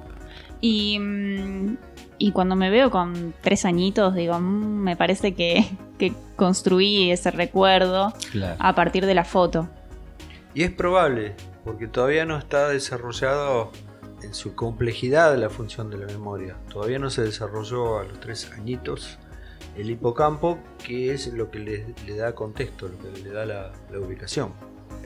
Y, 0.61 0.99
mm, 0.99 1.77
y 2.17 2.31
cuando 2.31 2.55
me 2.55 2.69
veo 2.69 2.91
con 2.91 3.33
tres 3.41 3.65
añitos, 3.65 4.13
digo, 4.15 4.39
"Mm, 4.39 4.83
me 4.83 4.95
parece 4.95 5.33
que, 5.33 5.65
que 5.97 6.13
construí 6.35 7.11
ese 7.11 7.31
recuerdo 7.31 8.13
Claro. 8.31 8.55
a 8.59 8.75
partir 8.75 9.05
de 9.05 9.15
la 9.15 9.23
foto. 9.25 9.67
Y 10.53 10.63
es 10.63 10.71
probable, 10.71 11.35
porque 11.63 11.87
todavía 11.87 12.25
no 12.25 12.37
está 12.37 12.69
desarrollado 12.69 13.71
en 14.25 14.33
su 14.33 14.55
complejidad 14.55 15.37
la 15.37 15.49
función 15.49 15.89
de 15.89 15.97
la 15.97 16.07
memoria. 16.07 16.57
Todavía 16.69 16.99
no 16.99 17.09
se 17.09 17.21
desarrolló 17.21 17.99
a 17.99 18.03
los 18.03 18.19
tres 18.19 18.51
añitos 18.51 19.17
el 19.77 19.89
hipocampo, 19.89 20.57
que 20.85 21.13
es 21.13 21.27
lo 21.27 21.51
que 21.51 21.59
le, 21.59 21.85
le 22.05 22.15
da 22.15 22.33
contexto, 22.33 22.87
lo 22.87 22.97
que 22.97 23.21
le 23.21 23.29
da 23.29 23.45
la, 23.45 23.71
la 23.91 23.99
ubicación. 23.99 24.53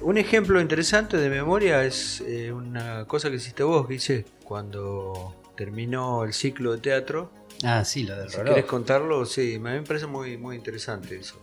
Un 0.01 0.17
ejemplo 0.17 0.61
interesante 0.61 1.17
de 1.17 1.29
memoria 1.29 1.83
es 1.83 2.21
eh, 2.21 2.51
una 2.53 3.05
cosa 3.05 3.29
que 3.29 3.37
hiciste 3.37 3.63
vos, 3.63 3.89
hice 3.91 4.25
cuando 4.43 5.35
terminó 5.57 6.23
el 6.23 6.33
ciclo 6.33 6.71
de 6.73 6.77
teatro. 6.79 7.31
Ah, 7.63 7.83
sí, 7.83 8.03
lo 8.03 8.15
del 8.15 8.29
Si 8.29 8.37
reloj. 8.37 8.53
querés 8.55 8.69
contarlo, 8.69 9.25
sí, 9.25 9.55
a 9.55 9.59
mí 9.59 9.63
me 9.71 9.81
parece 9.81 10.05
muy, 10.07 10.37
muy 10.37 10.55
interesante 10.55 11.17
eso. 11.17 11.35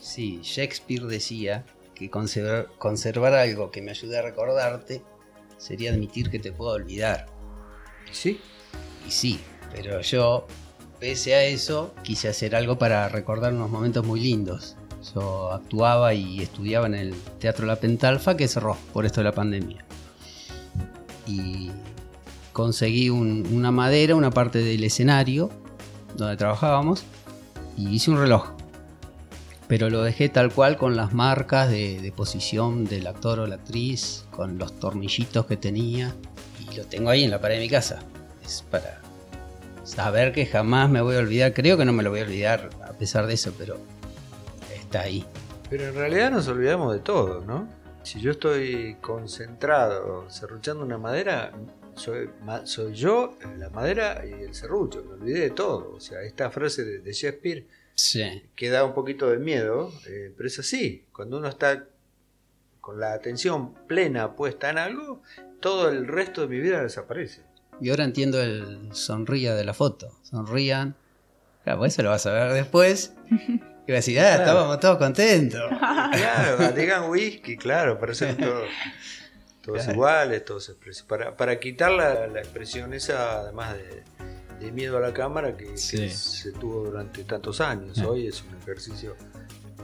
Sí, 0.00 0.40
Shakespeare 0.42 1.04
decía 1.06 1.64
que 1.94 2.10
conservar, 2.10 2.68
conservar 2.78 3.34
algo 3.34 3.70
que 3.70 3.82
me 3.82 3.90
ayude 3.90 4.18
a 4.18 4.22
recordarte 4.22 5.02
sería 5.60 5.92
admitir 5.92 6.30
que 6.30 6.38
te 6.38 6.50
puedo 6.52 6.72
olvidar. 6.72 7.26
¿Sí? 8.10 8.40
Y 9.06 9.10
sí, 9.10 9.40
pero 9.72 10.00
yo, 10.00 10.46
pese 10.98 11.34
a 11.34 11.44
eso, 11.44 11.94
quise 12.02 12.28
hacer 12.28 12.56
algo 12.56 12.78
para 12.78 13.08
recordar 13.08 13.52
unos 13.52 13.70
momentos 13.70 14.04
muy 14.04 14.20
lindos. 14.20 14.76
Yo 15.14 15.52
actuaba 15.52 16.12
y 16.14 16.40
estudiaba 16.40 16.86
en 16.86 16.94
el 16.94 17.14
Teatro 17.38 17.66
La 17.66 17.76
Pentalfa 17.76 18.36
que 18.36 18.48
cerró 18.48 18.76
por 18.92 19.06
esto 19.06 19.20
de 19.20 19.24
la 19.24 19.32
pandemia. 19.32 19.84
Y 21.26 21.70
conseguí 22.52 23.08
un- 23.10 23.46
una 23.52 23.70
madera, 23.70 24.14
una 24.16 24.30
parte 24.30 24.58
del 24.58 24.82
escenario 24.84 25.50
donde 26.16 26.36
trabajábamos 26.36 27.04
y 27.76 27.88
hice 27.88 28.10
un 28.10 28.18
reloj. 28.18 28.50
Pero 29.70 29.88
lo 29.88 30.02
dejé 30.02 30.28
tal 30.28 30.52
cual 30.52 30.76
con 30.76 30.96
las 30.96 31.14
marcas 31.14 31.70
de, 31.70 32.12
posición 32.16 32.86
del 32.86 33.06
actor 33.06 33.38
o 33.38 33.46
la 33.46 33.54
actriz, 33.54 34.24
con 34.32 34.58
los 34.58 34.76
tornillitos 34.80 35.46
que 35.46 35.56
tenía. 35.56 36.12
Y 36.58 36.76
lo 36.76 36.84
tengo 36.86 37.08
ahí 37.08 37.22
en 37.22 37.30
la 37.30 37.40
pared 37.40 37.54
de 37.54 37.60
mi 37.60 37.68
casa. 37.68 38.00
Es 38.44 38.64
para 38.68 39.00
saber 39.84 40.32
que 40.32 40.44
jamás 40.44 40.90
me 40.90 41.00
voy 41.00 41.14
a 41.14 41.20
olvidar. 41.20 41.54
Creo 41.54 41.78
que 41.78 41.84
no 41.84 41.92
me 41.92 42.02
lo 42.02 42.10
voy 42.10 42.18
a 42.18 42.24
olvidar 42.24 42.68
a 42.84 42.94
pesar 42.94 43.28
de 43.28 43.34
eso, 43.34 43.54
pero 43.56 43.76
está 44.74 45.02
ahí. 45.02 45.24
Pero 45.70 45.86
en 45.86 45.94
realidad 45.94 46.32
nos 46.32 46.48
olvidamos 46.48 46.92
de 46.92 46.98
todo, 46.98 47.44
¿no? 47.46 47.68
Si 48.02 48.20
yo 48.20 48.32
estoy 48.32 48.96
concentrado 49.00 50.28
serruchando 50.30 50.84
una 50.84 50.98
madera, 50.98 51.52
soy, 51.94 52.28
soy 52.64 52.94
yo, 52.94 53.38
la 53.56 53.70
madera 53.70 54.24
y 54.26 54.32
el 54.32 54.52
serrucho, 54.52 55.04
me 55.04 55.12
olvidé 55.12 55.42
de 55.42 55.50
todo. 55.50 55.92
O 55.94 56.00
sea, 56.00 56.22
esta 56.22 56.50
frase 56.50 56.82
de, 56.82 56.98
de 56.98 57.12
Shakespeare 57.12 57.68
Sí. 58.02 58.42
que 58.56 58.70
da 58.70 58.84
un 58.84 58.94
poquito 58.94 59.28
de 59.30 59.38
miedo, 59.38 59.92
eh, 60.06 60.32
pero 60.36 60.46
es 60.46 60.58
así. 60.58 61.04
Cuando 61.12 61.38
uno 61.38 61.48
está 61.48 61.84
con 62.80 62.98
la 62.98 63.12
atención 63.12 63.74
plena 63.86 64.34
puesta 64.36 64.70
en 64.70 64.78
algo, 64.78 65.22
todo 65.60 65.88
el 65.90 66.06
resto 66.06 66.40
de 66.42 66.48
mi 66.48 66.60
vida 66.60 66.82
desaparece. 66.82 67.42
Y 67.80 67.90
ahora 67.90 68.04
entiendo 68.04 68.40
el 68.42 68.88
sonría 68.94 69.54
de 69.54 69.64
la 69.64 69.74
foto. 69.74 70.16
Sonrían. 70.22 70.94
Claro, 71.64 71.80
pues 71.80 71.92
eso 71.92 72.02
lo 72.02 72.10
vas 72.10 72.24
a 72.26 72.32
ver 72.32 72.52
después. 72.52 73.12
Y 73.86 73.92
vas 73.92 73.96
a 73.96 74.06
decir, 74.06 74.20
ah, 74.20 74.34
estábamos 74.36 74.78
todos 74.78 74.98
contentos. 74.98 75.60
Claro, 76.12 76.70
digan 76.72 77.10
whisky, 77.10 77.56
claro, 77.56 77.98
parecen 77.98 78.36
todos, 78.36 78.68
todos 79.62 79.78
Claro. 79.78 79.92
iguales, 79.92 80.44
todos 80.44 80.68
expresos. 80.68 81.02
Para, 81.04 81.36
para 81.36 81.58
quitar 81.58 81.90
la, 81.90 82.26
la 82.28 82.38
expresión 82.40 82.94
esa, 82.94 83.40
además 83.40 83.74
de, 83.74 84.02
de 84.60 84.72
miedo 84.72 84.98
a 84.98 85.00
la 85.00 85.12
cámara 85.12 85.56
que, 85.56 85.76
se 85.76 86.52
tuvo 86.52 86.84
durante 86.84 87.24
tantos 87.24 87.60
años. 87.60 87.96
Sí. 87.96 88.04
Hoy 88.04 88.26
es 88.26 88.42
un 88.42 88.56
ejercicio 88.58 89.16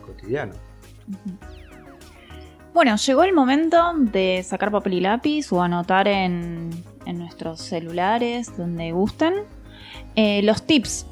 cotidiano. 0.05 0.55
Bueno, 2.75 2.97
llegó 2.97 3.25
el 3.25 3.33
momento 3.33 3.95
de 3.97 4.43
sacar 4.45 4.71
papel 4.71 4.95
y 4.95 5.01
lápiz 5.01 5.51
o 5.51 5.63
anotar 5.63 6.09
en, 6.09 6.71
en 7.07 7.19
nuestros 7.19 7.61
celulares, 7.61 8.55
donde 8.57 8.93
gusten, 8.93 9.35
eh, 10.15 10.43
los 10.43 10.67
tips 10.67 11.07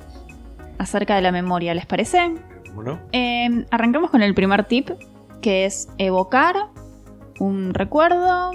acerca 0.78 1.16
de 1.16 1.22
la 1.22 1.32
memoria, 1.32 1.72
¿les 1.74 1.86
parece? 1.86 2.34
¿Cómo 2.68 2.82
no? 2.82 3.00
Eh, 3.12 3.64
arrancamos 3.70 4.10
con 4.10 4.22
el 4.22 4.34
primer 4.34 4.64
tip, 4.64 4.90
que 5.40 5.64
es 5.64 5.88
evocar 5.96 6.68
un 7.38 7.72
recuerdo, 7.72 8.50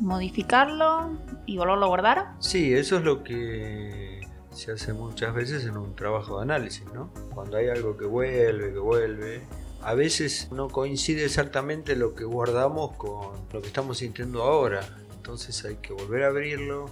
modificarlo 0.00 1.18
y 1.46 1.56
volverlo 1.58 1.84
a 1.84 1.88
guardar. 1.88 2.26
Sí, 2.38 2.72
eso 2.72 2.98
es 2.98 3.04
lo 3.04 3.24
que 3.24 4.21
se 4.52 4.72
hace 4.72 4.92
muchas 4.92 5.34
veces 5.34 5.64
en 5.64 5.76
un 5.76 5.94
trabajo 5.94 6.36
de 6.36 6.42
análisis, 6.42 6.84
¿no? 6.92 7.10
Cuando 7.34 7.56
hay 7.56 7.68
algo 7.68 7.96
que 7.96 8.04
vuelve, 8.04 8.72
que 8.72 8.78
vuelve. 8.78 9.42
A 9.82 9.94
veces 9.94 10.48
no 10.52 10.68
coincide 10.68 11.24
exactamente 11.24 11.96
lo 11.96 12.14
que 12.14 12.24
guardamos 12.24 12.92
con 12.96 13.32
lo 13.52 13.60
que 13.60 13.66
estamos 13.66 13.98
sintiendo 13.98 14.42
ahora. 14.42 14.82
Entonces 15.16 15.64
hay 15.64 15.76
que 15.76 15.92
volver 15.92 16.24
a 16.24 16.28
abrirlo, 16.28 16.86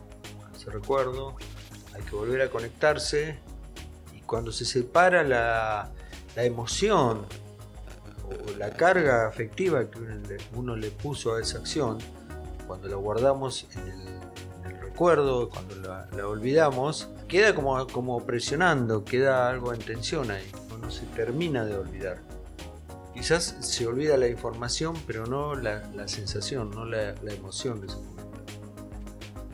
ese 0.54 0.70
recuerdo, 0.70 1.36
hay 1.94 2.02
que 2.02 2.16
volver 2.16 2.42
a 2.42 2.50
conectarse. 2.50 3.38
Y 4.16 4.20
cuando 4.22 4.52
se 4.52 4.64
separa 4.64 5.22
la, 5.22 5.90
la 6.34 6.44
emoción 6.44 7.26
o 8.24 8.58
la 8.58 8.70
carga 8.70 9.28
afectiva 9.28 9.88
que 9.90 9.98
uno 9.98 10.14
le, 10.16 10.36
uno 10.54 10.76
le 10.76 10.90
puso 10.90 11.34
a 11.34 11.40
esa 11.40 11.58
acción, 11.58 11.98
cuando 12.66 12.88
la 12.88 12.96
guardamos 12.96 13.66
en 13.72 13.80
el, 13.88 14.08
en 14.64 14.76
el 14.76 14.80
recuerdo, 14.80 15.50
cuando 15.50 15.76
la, 15.76 16.08
la 16.16 16.26
olvidamos, 16.26 17.08
queda 17.30 17.54
como, 17.54 17.86
como 17.86 18.26
presionando, 18.26 19.04
queda 19.04 19.48
algo 19.48 19.72
en 19.72 19.78
tensión 19.78 20.30
ahí, 20.32 20.44
no, 20.80 20.90
se 20.90 21.06
termina 21.06 21.64
de 21.64 21.76
olvidar. 21.76 22.18
Quizás 23.14 23.56
se 23.60 23.86
olvida 23.86 24.16
la 24.16 24.26
información, 24.26 24.96
pero 25.06 25.26
no 25.26 25.54
la, 25.54 25.88
la 25.94 26.08
sensación, 26.08 26.70
no 26.70 26.84
la, 26.84 27.14
la 27.22 27.32
emoción 27.32 27.80
de 27.80 27.86
ese 27.86 27.96
momento. 27.96 28.20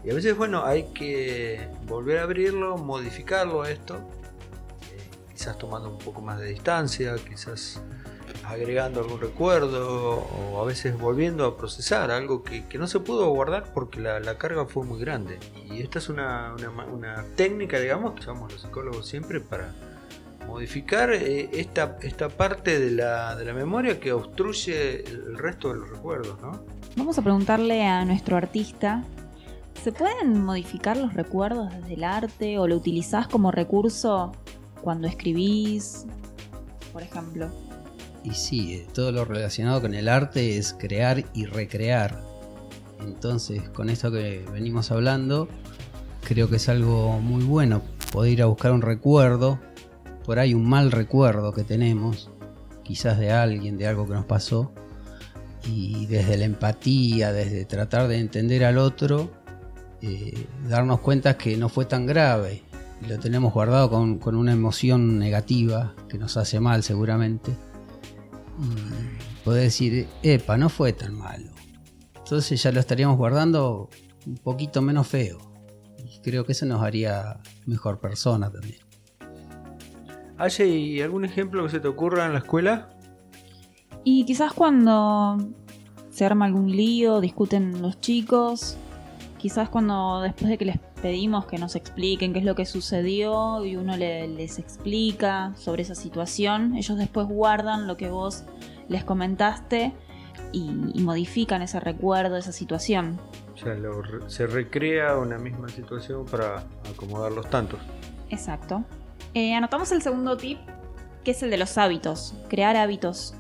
Y 0.05 0.11
a 0.11 0.15
veces, 0.15 0.37
bueno, 0.37 0.65
hay 0.65 0.85
que 0.95 1.69
volver 1.87 2.19
a 2.19 2.23
abrirlo, 2.23 2.79
modificarlo 2.79 3.65
esto, 3.67 3.97
eh, 3.97 5.11
quizás 5.33 5.59
tomando 5.59 5.91
un 5.91 5.99
poco 5.99 6.23
más 6.23 6.39
de 6.41 6.47
distancia, 6.47 7.15
quizás 7.29 7.83
agregando 8.49 9.01
algún 9.01 9.21
recuerdo 9.21 10.19
o 10.19 10.63
a 10.63 10.65
veces 10.65 10.99
volviendo 10.99 11.45
a 11.45 11.57
procesar 11.57 12.11
algo 12.11 12.43
que, 12.43 12.65
no 12.79 12.87
se 12.87 13.01
pudo 13.01 13.29
guardar 13.31 13.73
porque 13.73 14.01
la, 14.01 14.39
carga 14.39 14.67
fue 14.67 14.85
muy 14.85 15.01
grande. 15.01 15.39
Y 15.71 15.83
esta 15.83 15.99
es 15.99 16.09
una, 16.09 16.55
una 16.93 17.25
técnica, 17.35 17.79
digamos, 17.79 18.15
que 18.15 18.21
usamos 18.21 18.53
los 18.53 18.63
psicólogos 18.63 19.07
siempre 19.07 19.41
para 19.41 19.75
modificar 20.47 21.13
eh, 21.13 21.51
esta, 21.53 21.99
esta 22.03 22.29
parte 22.29 22.79
de 22.79 22.93
la, 22.93 23.35
de 23.35 23.45
la 23.45 23.53
memoria 23.53 23.99
que 23.99 24.13
obstruye 24.13 25.05
el 25.05 25.37
resto 25.37 25.73
de 25.73 25.81
los 25.81 25.91
recuerdos, 25.91 26.41
¿no? 26.41 26.63
Vamos 26.97 27.19
a 27.19 27.23
preguntarle 27.23 27.85
a 27.85 28.05
nuestro 28.05 28.37
artista, 28.37 29.05
¿se 29.83 29.93
pueden 29.93 30.45
modificar 30.45 30.97
los 30.97 31.15
recuerdos 31.15 31.73
desde 31.75 31.95
el 31.95 32.05
arte 32.05 32.59
o 32.59 32.67
lo 32.67 32.77
utilizás 32.77 33.29
como 33.29 33.51
recurso 33.51 34.33
cuando 34.83 35.09
escribís, 35.09 36.07
por 36.93 37.03
ejemplo? 37.03 37.51
Y 38.27 38.35
sí, 38.35 38.75
eh, 38.75 38.87
todo 38.93 39.13
lo 39.13 39.25
relacionado 39.25 39.81
con 39.81 39.95
el 39.95 40.09
arte 40.09 40.59
es 40.59 40.75
crear 40.77 41.25
y 41.33 41.45
recrear. 41.45 42.21
Entonces, 43.01 43.69
con 43.69 43.89
esto 43.89 44.11
que 44.11 44.45
venimos 44.53 44.91
hablando, 44.91 45.49
creo 46.25 46.51
que 46.51 46.57
es 46.57 46.69
algo 46.69 47.21
muy 47.21 47.45
bueno 47.45 47.83
poder 48.11 48.33
ir 48.33 48.43
a 48.43 48.47
buscar 48.47 48.73
un 48.73 48.83
recuerdo, 48.83 49.61
por 50.25 50.41
ahí 50.41 50.55
un 50.55 50.69
mal 50.69 50.91
recuerdo 50.91 51.53
que 51.53 51.63
tenemos, 51.63 52.29
quizás 52.83 53.17
de 53.17 53.31
alguien, 53.31 53.79
de 53.79 53.87
algo 53.87 54.09
que 54.09 54.15
nos 54.15 54.25
pasó, 54.25 54.73
y 55.65 56.07
desde 56.07 56.37
la 56.37 56.47
empatía, 56.47 57.33
desde 57.33 57.65
tratar 57.65 58.09
de 58.09 58.19
entender 58.19 58.65
al 58.65 58.79
otro, 58.79 59.31
eh, 60.03 60.47
darnos 60.69 60.99
cuenta 60.99 61.39
que 61.39 61.57
no 61.57 61.69
fue 61.69 61.85
tan 61.85 62.07
grave. 62.07 62.65
Y 63.05 63.07
lo 63.07 63.21
tenemos 63.21 63.53
guardado 63.53 63.89
con, 63.89 64.19
con 64.19 64.35
una 64.35 64.53
emoción 64.53 65.17
negativa 65.17 65.95
que 66.09 66.19
nos 66.19 66.37
hace 66.37 66.59
mal 66.59 66.83
seguramente 66.83 67.53
y 68.59 69.45
poder 69.45 69.65
decir, 69.65 70.09
epa, 70.23 70.57
no 70.57 70.69
fue 70.69 70.93
tan 70.93 71.15
malo. 71.15 71.51
Entonces 72.17 72.63
ya 72.63 72.73
lo 72.73 72.81
estaríamos 72.81 73.17
guardando 73.17 73.89
un 74.27 74.37
poquito 74.39 74.83
menos 74.83 75.07
feo. 75.07 75.39
Y 76.05 76.21
creo 76.21 76.45
que 76.45 76.53
eso 76.53 76.67
nos 76.67 76.83
haría 76.83 77.41
mejor 77.67 78.01
persona 78.01 78.51
también. 78.51 78.81
¿Hay 80.39 81.01
algún 81.01 81.25
ejemplo 81.25 81.65
que 81.65 81.71
se 81.71 81.81
te 81.81 81.89
ocurra 81.89 82.27
en 82.27 82.33
la 82.33 82.41
escuela? 82.41 82.91
Y 84.05 84.25
quizás 84.25 84.53
cuando 84.53 85.39
se 86.11 86.25
arma 86.25 86.45
algún 86.45 86.71
lío, 86.71 87.21
discuten 87.21 87.81
los 87.81 88.01
chicos, 88.01 88.77
quizás 89.47 89.69
cuando 89.69 90.23
después 90.23 90.49
de 90.51 90.59
que 90.59 90.65
les 90.65 90.79
pedimos 91.01 91.47
que 91.47 91.57
nos 91.57 91.77
expliquen 91.77 92.33
qué 92.33 92.41
es 92.41 92.45
lo 92.45 92.57
que 92.57 92.67
sucedió 92.67 93.65
y 93.65 93.77
uno 93.77 93.97
le- 93.97 94.27
les 94.27 94.59
explica 94.59 95.53
sobre 95.55 95.83
esa 95.83 95.95
situación, 95.95 96.75
ellos 96.75 96.99
después 96.99 97.29
guardan 97.29 97.87
lo 97.87 97.97
que 97.97 98.11
vos 98.11 98.43
les 98.89 99.05
comentaste 99.05 99.93
y, 100.51 100.69
y 100.95 101.01
modifican 101.01 101.63
ese 101.63 101.79
recuerdo, 101.79 102.37
esa 102.37 102.51
situación. 102.51 103.21
O 103.55 103.57
sea, 103.57 103.75
lo 103.75 104.03
se 104.29 104.49
recrea 104.49 105.17
una 105.17 105.39
misma 105.39 105.69
situación 105.69 106.25
para 106.27 106.65
acomodar 106.93 107.31
los 107.31 107.49
tantos. 107.49 107.79
Exacto. 108.31 108.83
Eh, 109.33 109.55
anotamos 109.55 109.93
el 109.93 110.03
segundo 110.03 110.37
tip, 110.37 110.59
que 111.23 111.31
es 111.31 111.43
el 111.45 111.51
de 111.51 111.57
los 111.59 111.79
hábitos, 111.79 112.35
crear 112.49 112.75
hábitos. 112.77 113.35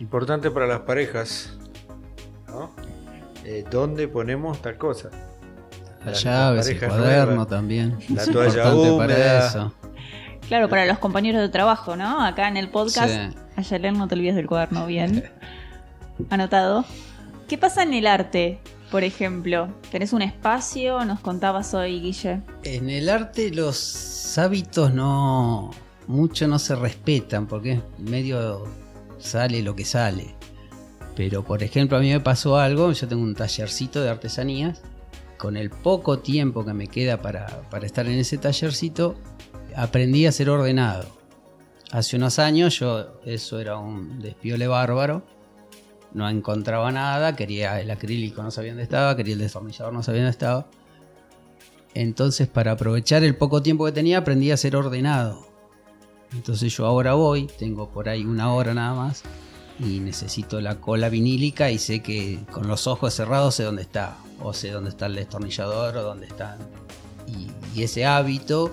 Importante 0.00 0.50
para 0.50 0.66
las 0.66 0.80
parejas, 0.80 1.56
¿no? 2.48 2.70
Eh, 3.44 3.64
¿Dónde 3.70 4.08
ponemos 4.08 4.60
tal 4.60 4.76
cosa? 4.78 5.10
Las 6.10 6.22
llaves, 6.22 6.66
el 6.68 6.78
cuaderno 6.78 7.26
nuevas. 7.34 7.48
también. 7.48 7.98
La 8.14 8.22
Es 8.22 8.30
toalla 8.30 8.48
importante 8.48 8.90
húmeda. 8.90 8.98
para 8.98 9.46
eso. 9.48 9.74
Claro, 10.48 10.68
para 10.68 10.86
los 10.86 10.98
compañeros 10.98 11.40
de 11.42 11.48
trabajo, 11.48 11.96
¿no? 11.96 12.24
Acá 12.24 12.48
en 12.48 12.56
el 12.56 12.70
podcast. 12.70 13.12
Sí. 13.12 13.36
Ayelen, 13.56 13.98
no 13.98 14.08
te 14.08 14.14
olvides 14.14 14.34
del 14.36 14.46
cuaderno, 14.46 14.86
bien. 14.86 15.24
Anotado. 16.30 16.84
¿Qué 17.48 17.58
pasa 17.58 17.82
en 17.82 17.94
el 17.94 18.06
arte, 18.06 18.58
por 18.90 19.04
ejemplo? 19.04 19.68
¿Tenés 19.90 20.12
un 20.12 20.22
espacio? 20.22 21.04
Nos 21.04 21.20
contabas 21.20 21.74
hoy, 21.74 22.00
Guille. 22.00 22.40
En 22.64 22.88
el 22.90 23.08
arte 23.08 23.50
los 23.50 24.36
hábitos 24.38 24.92
no 24.92 25.70
mucho 26.06 26.46
no 26.48 26.58
se 26.58 26.74
respetan 26.74 27.46
porque 27.46 27.80
medio 27.98 28.64
sale 29.18 29.62
lo 29.62 29.74
que 29.74 29.84
sale. 29.84 30.34
Pero 31.16 31.42
por 31.44 31.62
ejemplo 31.62 31.96
a 31.98 32.00
mí 32.00 32.10
me 32.10 32.20
pasó 32.20 32.58
algo, 32.58 32.92
yo 32.92 33.08
tengo 33.08 33.22
un 33.22 33.34
tallercito 33.34 34.00
de 34.02 34.08
artesanías, 34.10 34.82
con 35.38 35.56
el 35.56 35.70
poco 35.70 36.18
tiempo 36.18 36.64
que 36.64 36.74
me 36.74 36.88
queda 36.88 37.22
para, 37.22 37.62
para 37.70 37.86
estar 37.86 38.06
en 38.06 38.18
ese 38.18 38.36
tallercito, 38.38 39.14
aprendí 39.74 40.26
a 40.26 40.32
ser 40.32 40.50
ordenado. 40.50 41.06
Hace 41.90 42.16
unos 42.16 42.38
años 42.38 42.78
yo 42.78 43.20
eso 43.24 43.60
era 43.60 43.78
un 43.78 44.20
despiole 44.20 44.66
bárbaro, 44.66 45.24
no 46.12 46.28
encontraba 46.28 46.90
nada, 46.92 47.34
quería 47.36 47.80
el 47.80 47.90
acrílico, 47.90 48.42
no 48.42 48.50
sabía 48.50 48.72
dónde 48.72 48.82
estaba, 48.82 49.16
quería 49.16 49.34
el 49.34 49.40
destornillador, 49.40 49.92
no 49.92 50.02
sabía 50.02 50.20
dónde 50.22 50.32
estaba. 50.32 50.66
Entonces, 51.94 52.48
para 52.48 52.72
aprovechar 52.72 53.24
el 53.24 53.36
poco 53.36 53.62
tiempo 53.62 53.84
que 53.86 53.92
tenía, 53.92 54.18
aprendí 54.18 54.50
a 54.50 54.56
ser 54.56 54.76
ordenado. 54.76 55.48
Entonces 56.32 56.76
yo 56.76 56.84
ahora 56.84 57.14
voy, 57.14 57.46
tengo 57.58 57.90
por 57.90 58.08
ahí 58.08 58.24
una 58.24 58.52
hora 58.52 58.74
nada 58.74 58.94
más, 58.94 59.22
y 59.78 60.00
necesito 60.00 60.60
la 60.60 60.80
cola 60.80 61.08
vinílica 61.08 61.70
y 61.70 61.78
sé 61.78 62.00
que 62.02 62.40
con 62.50 62.66
los 62.68 62.86
ojos 62.86 63.14
cerrados 63.14 63.54
sé 63.54 63.62
dónde 63.64 63.82
está, 63.82 64.16
o 64.42 64.52
sé 64.52 64.70
dónde 64.70 64.90
está 64.90 65.06
el 65.06 65.14
destornillador 65.14 65.96
o 65.96 66.02
dónde 66.02 66.26
están. 66.26 66.58
Y, 67.26 67.50
y 67.78 67.82
ese 67.84 68.06
hábito 68.06 68.72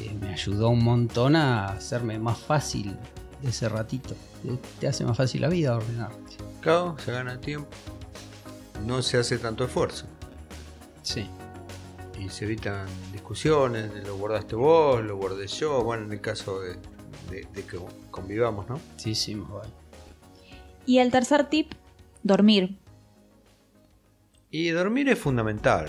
eh, 0.00 0.14
me 0.20 0.28
ayudó 0.32 0.68
un 0.70 0.84
montón 0.84 1.34
a 1.36 1.68
hacerme 1.68 2.18
más 2.18 2.38
fácil 2.38 2.96
ese 3.42 3.68
ratito. 3.68 4.14
Te, 4.42 4.56
te 4.80 4.88
hace 4.88 5.04
más 5.04 5.16
fácil 5.16 5.40
la 5.42 5.48
vida 5.48 5.76
ordenarte. 5.76 6.36
Claro, 6.60 6.96
se 7.04 7.12
gana 7.12 7.40
tiempo. 7.40 7.68
No 8.84 9.02
se 9.02 9.18
hace 9.18 9.38
tanto 9.38 9.64
esfuerzo. 9.64 10.04
Sí. 11.02 11.26
Y 12.20 12.28
se 12.28 12.44
evitan 12.44 12.86
discusiones, 13.12 13.90
lo 14.06 14.16
guardaste 14.16 14.54
vos, 14.56 15.02
lo 15.02 15.16
guardé 15.16 15.46
yo, 15.48 15.82
bueno, 15.82 16.04
en 16.04 16.12
el 16.12 16.20
caso 16.20 16.60
de, 16.60 16.74
de- 17.30 17.46
de 17.54 17.64
que 17.64 17.78
convivamos, 18.10 18.68
¿no? 18.68 18.78
Sí, 18.96 19.14
sí, 19.14 19.34
más 19.34 19.50
vale. 19.50 19.70
Y 20.86 20.98
el 20.98 21.10
tercer 21.10 21.48
tip, 21.50 21.72
dormir. 22.22 22.78
Y 24.50 24.68
dormir 24.70 25.08
es 25.08 25.18
fundamental. 25.18 25.88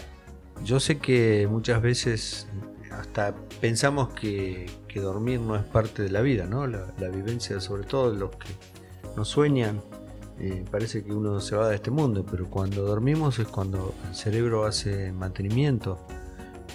Yo 0.64 0.80
sé 0.80 0.98
que 0.98 1.48
muchas 1.50 1.82
veces 1.82 2.48
hasta 2.92 3.36
pensamos 3.62 4.10
que, 4.10 4.70
dormir 4.96 5.40
no 5.40 5.56
es 5.56 5.64
parte 5.64 6.02
de 6.02 6.10
la 6.10 6.22
vida, 6.22 6.48
¿no? 6.48 6.66
La, 6.66 7.10
vivencia, 7.10 7.62
sobre 7.62 7.84
todo 7.84 8.12
los 8.12 8.32
que 8.32 8.48
no 9.16 9.26
sueñan, 9.26 9.80
eh, 10.40 10.66
parece 10.72 11.04
que 11.04 11.14
uno 11.14 11.40
se 11.40 11.56
va 11.56 11.70
de 11.70 11.76
este 11.76 11.92
mundo, 11.92 12.26
pero 12.26 12.50
cuando 12.50 12.82
dormimos 12.82 13.38
es 13.38 13.48
cuando 13.48 13.94
el 14.10 14.16
cerebro 14.16 14.66
hace 14.66 15.12
mantenimiento, 15.12 16.00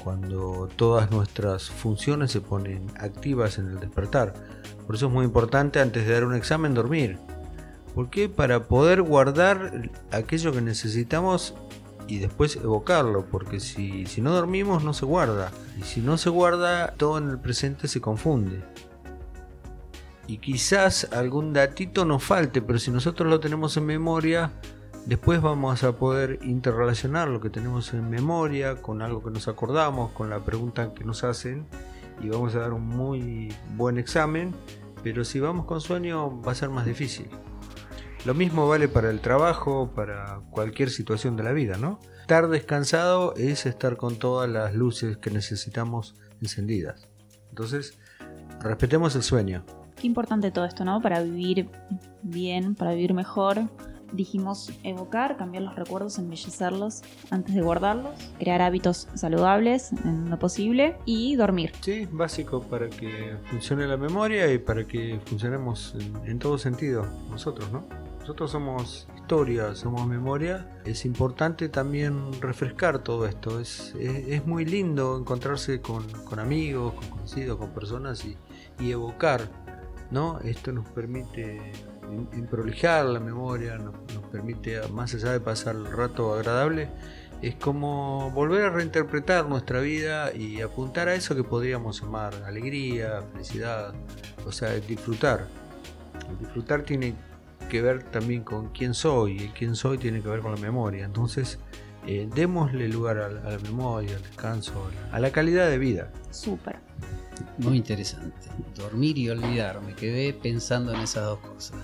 cuando 0.05 0.69
todas 0.77 1.11
nuestras 1.11 1.69
funciones 1.69 2.31
se 2.31 2.41
ponen 2.41 2.87
activas 2.97 3.59
en 3.59 3.71
el 3.71 3.81
despertar. 3.81 4.35
Por 4.87 4.95
eso 4.95 5.09
es 5.09 5.13
muy 5.13 5.25
importante 5.25 5.81
antes 5.81 6.07
de 6.07 6.13
dar 6.13 6.25
un 6.25 6.37
examen 6.37 6.75
dormir. 6.75 7.19
¿Por 7.95 8.09
qué? 8.11 8.29
Para 8.29 8.65
poder 8.65 9.03
guardar 9.03 9.91
aquello 10.11 10.53
que 10.53 10.63
necesitamos 10.63 11.55
y 12.09 12.19
después 12.19 12.57
evocarlo, 12.57 13.27
porque 13.27 13.61
si, 13.61 14.07
si 14.07 14.21
no 14.21 14.33
dormimos 14.33 14.83
no 14.83 14.95
se 14.95 15.05
guarda. 15.05 15.51
Y 15.79 15.83
si 15.83 16.01
no 16.01 16.17
se 16.19 16.31
guarda, 16.31 16.95
todo 16.97 17.19
en 17.19 17.29
el 17.29 17.39
presente 17.39 17.89
se 17.89 18.01
confunde. 18.01 18.63
Y 20.27 20.39
quizás 20.39 21.09
algún 21.13 21.53
datito 21.53 22.05
nos 22.05 22.23
falte, 22.23 22.63
pero 22.63 22.79
si 22.79 22.91
nosotros 22.91 23.29
lo 23.29 23.41
tenemos 23.41 23.77
en 23.77 23.87
memoria, 23.87 24.53
después 25.07 25.43
vamos 25.43 25.83
a 25.85 25.97
poder 25.97 26.39
interrelacionar 26.43 27.29
lo 27.29 27.41
que 27.41 27.51
tenemos 27.51 27.93
en 27.93 28.09
memoria 28.09 28.77
con 28.77 29.03
algo 29.03 29.23
que 29.23 29.31
nos 29.31 29.49
acordamos, 29.49 30.13
con 30.13 30.31
la 30.31 30.41
pregunta 30.41 30.95
que 30.95 31.05
nos 31.05 31.25
hacen, 31.25 31.67
y 32.23 32.29
vamos 32.29 32.55
a 32.55 32.61
dar 32.61 32.73
un 32.73 32.87
muy 32.87 33.53
buen 33.77 33.99
examen, 33.99 34.55
pero 35.03 35.25
si 35.25 35.41
vamos 35.41 35.67
con 35.67 35.81
sueño 35.81 36.41
va 36.41 36.53
a 36.53 36.55
ser 36.55 36.71
más 36.71 36.87
difícil. 36.87 37.29
Lo 38.25 38.35
mismo 38.35 38.69
vale 38.69 38.87
para 38.87 39.11
el 39.11 39.21
trabajo, 39.21 39.91
para 39.97 40.41
cualquier 40.51 40.91
situación 40.91 41.37
de 41.37 41.43
la 41.43 41.51
vida, 41.51 41.77
¿no? 41.77 41.99
Estar 42.21 42.49
descansado 42.49 43.35
es 43.35 43.67
estar 43.67 43.97
con 43.97 44.15
todas 44.15 44.49
las 44.49 44.77
luces 44.77 45.17
que 45.17 45.33
necesitamos 45.33 46.15
encendidas. 46.41 47.09
Entonces, 47.49 47.99
respetemos 48.61 49.17
el 49.17 49.25
sueño. 49.25 49.65
Qué 50.01 50.07
importante 50.07 50.53
todo 50.53 50.65
esto, 50.67 50.85
¿no? 50.85 51.03
Para 51.03 51.21
vivir 51.21 51.69
bien, 52.23 52.77
para 52.77 52.93
vivir 52.93 53.13
mejor. 53.13 53.63
Dijimos 54.13 54.71
evocar, 54.85 55.37
cambiar 55.37 55.65
los 55.65 55.75
recuerdos, 55.75 56.17
embellecerlos 56.19 57.03
antes 57.31 57.57
de 57.57 57.63
guardarlos, 57.63 58.13
crear 58.39 58.63
hábitos 58.63 59.09
saludables 59.15 59.91
en 60.05 60.31
lo 60.31 60.39
posible 60.39 60.97
y 61.07 61.35
dormir. 61.35 61.73
Sí, 61.81 62.07
básico 62.13 62.63
para 62.63 62.89
que 62.89 63.37
funcione 63.47 63.87
la 63.89 63.97
memoria 63.97 64.53
y 64.53 64.59
para 64.59 64.85
que 64.87 65.19
funcionemos 65.25 65.97
en, 65.99 66.31
en 66.31 66.39
todo 66.39 66.57
sentido 66.57 67.05
nosotros, 67.31 67.73
¿no? 67.73 67.85
Nosotros 68.23 68.53
somos 68.53 69.09
historia, 69.17 69.75
somos 69.75 70.07
memoria. 70.07 70.81
Es 70.85 71.05
importante 71.05 71.69
también 71.69 72.41
refrescar 72.41 73.01
todo 73.01 73.27
esto. 73.27 73.59
Es, 73.59 73.97
es, 73.99 74.29
es 74.29 74.47
muy 74.47 74.65
lindo 74.65 75.19
encontrarse 75.19 75.81
con, 75.81 76.09
con, 76.23 76.39
amigos, 76.39 76.95
con 76.95 77.11
conocidos, 77.11 77.59
con 77.59 77.71
personas 77.71 78.25
y, 78.25 78.39
y 78.79 78.93
evocar. 78.93 79.49
¿no? 80.13 80.39
Esto 80.39 80.71
nos 80.71 80.89
permite 80.91 81.73
prolijar 82.49 83.07
la 83.07 83.19
memoria, 83.19 83.77
nos, 83.77 83.95
nos, 84.15 84.23
permite, 84.31 84.81
más 84.93 85.13
allá 85.15 85.33
de 85.33 85.41
pasar 85.41 85.75
el 85.75 85.91
rato 85.91 86.33
agradable, 86.33 86.91
es 87.43 87.57
como 87.57 88.31
volver 88.31 88.67
a 88.67 88.71
reinterpretar 88.71 89.47
nuestra 89.49 89.81
vida 89.81 90.33
y 90.33 90.61
apuntar 90.61 91.09
a 91.09 91.15
eso 91.15 91.35
que 91.35 91.43
podríamos 91.43 92.01
llamar 92.01 92.35
alegría, 92.47 93.25
felicidad, 93.33 93.95
o 94.47 94.53
sea, 94.53 94.71
disfrutar. 94.75 95.49
El 96.31 96.39
disfrutar 96.39 96.83
tiene 96.83 97.17
que 97.69 97.83
ver 97.83 98.03
también 98.05 98.43
con 98.45 98.69
quién 98.71 98.95
soy, 98.95 99.43
y 99.45 99.49
quién 99.49 99.75
soy 99.75 99.99
tiene 99.99 100.23
que 100.23 100.29
ver 100.29 100.41
con 100.41 100.55
la 100.55 100.61
memoria. 100.61 101.05
Entonces, 101.05 101.59
eh, 102.07 102.29
démosle 102.35 102.89
lugar 102.89 103.19
a, 103.19 103.27
a, 103.27 103.51
la 103.51 103.59
memoria, 103.59 104.17
al 104.17 104.23
descanso, 104.23 104.73
a 104.87 105.11
la, 105.11 105.17
a 105.17 105.21
la 105.21 105.31
calidad 105.31 105.69
de 105.69 105.79
vida. 105.79 106.11
Súper. 106.31 106.77
Muy 107.59 107.77
interesante. 107.77 108.49
Dormir 108.75 109.19
y 109.19 109.31
olvidar. 109.31 109.81
Me 109.83 109.95
quedé 109.95 110.33
pensando 110.33 110.93
en 110.93 111.01
esas 111.01 111.25
dos 111.25 111.39
cosas. 111.41 111.79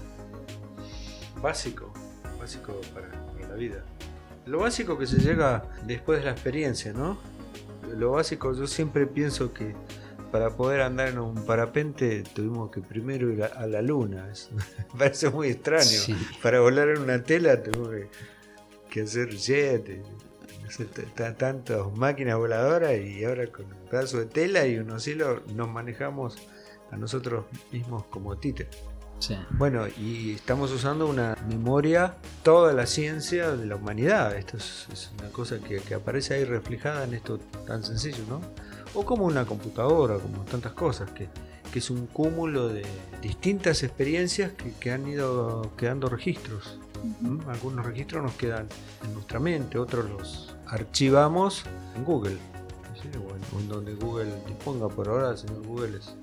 Básico, 1.40 1.92
básico 2.38 2.80
para, 2.94 3.08
para 3.32 3.48
la 3.48 3.54
vida. 3.54 3.84
Lo 4.46 4.60
básico 4.60 4.98
que 4.98 5.06
se 5.06 5.18
llega 5.18 5.64
después 5.86 6.20
de 6.20 6.24
la 6.24 6.32
experiencia, 6.32 6.92
¿no? 6.92 7.18
Lo 7.96 8.12
básico, 8.12 8.54
yo 8.54 8.66
siempre 8.66 9.06
pienso 9.06 9.52
que 9.52 9.74
para 10.30 10.50
poder 10.50 10.82
andar 10.82 11.08
en 11.08 11.18
un 11.18 11.44
parapente 11.46 12.22
tuvimos 12.22 12.70
que 12.70 12.80
primero 12.80 13.30
ir 13.32 13.42
a, 13.42 13.46
a 13.46 13.66
la 13.66 13.82
luna. 13.82 14.28
Me 14.92 14.98
parece 14.98 15.30
muy 15.30 15.48
extraño. 15.48 15.84
Sí. 15.84 16.14
Para 16.42 16.60
volar 16.60 16.88
en 16.88 17.02
una 17.02 17.22
tela 17.22 17.62
tuvimos 17.62 17.90
que, 17.90 18.08
que 18.90 19.02
hacer 19.02 19.30
jet, 19.30 20.02
sé, 20.70 20.86
tantas 21.36 21.92
máquinas 21.94 22.36
voladoras 22.36 22.98
y 22.98 23.24
ahora 23.24 23.46
con 23.46 23.66
un 23.66 23.88
pedazo 23.90 24.18
de 24.18 24.26
tela 24.26 24.66
y 24.66 24.78
unos 24.78 25.06
hilos 25.06 25.40
nos 25.54 25.68
manejamos 25.68 26.36
a 26.90 26.96
nosotros 26.96 27.46
mismos 27.72 28.04
como 28.06 28.36
títeres. 28.36 28.76
Sí. 29.18 29.36
Bueno, 29.50 29.86
y 29.88 30.34
estamos 30.34 30.70
usando 30.70 31.08
una 31.08 31.36
memoria, 31.48 32.14
toda 32.44 32.72
la 32.72 32.86
ciencia 32.86 33.50
de 33.56 33.66
la 33.66 33.74
humanidad. 33.74 34.36
Esto 34.36 34.58
es, 34.58 34.86
es 34.92 35.10
una 35.18 35.28
cosa 35.30 35.58
que, 35.58 35.80
que, 35.80 35.94
aparece 35.94 36.34
ahí 36.34 36.44
reflejada 36.44 37.02
en 37.02 37.14
esto 37.14 37.38
tan 37.66 37.82
sencillo, 37.82 38.24
¿no? 38.28 38.40
O 38.98 39.04
como 39.04 39.26
una 39.26 39.46
computadora, 39.46 40.18
como 40.18 40.42
tantas 40.42 40.72
cosas, 40.72 41.08
que, 41.12 41.28
que 41.72 41.78
es 41.78 41.88
un 41.88 42.08
cúmulo 42.08 42.66
de 42.66 42.84
distintas 43.22 43.84
experiencias 43.84 44.50
que, 44.54 44.72
que 44.72 44.90
han 44.90 45.06
ido 45.06 45.70
quedando 45.76 46.08
registros. 46.08 46.80
¿Mm? 47.20 47.48
Algunos 47.48 47.86
registros 47.86 48.24
nos 48.24 48.32
quedan 48.32 48.66
en 49.04 49.14
nuestra 49.14 49.38
mente, 49.38 49.78
otros 49.78 50.10
los 50.10 50.56
archivamos 50.66 51.62
en 51.94 52.04
Google. 52.04 52.38
¿sí? 53.00 53.08
O, 53.18 53.36
en, 53.36 53.56
o, 53.56 53.60
en, 53.60 53.68
donde 53.68 53.94
Google 53.94 54.32
disponga 54.48 54.88
por 54.88 55.08
ahora, 55.08 55.30
el 55.30 55.38
señor 55.38 55.64
Google 55.64 55.98
es 55.98 56.16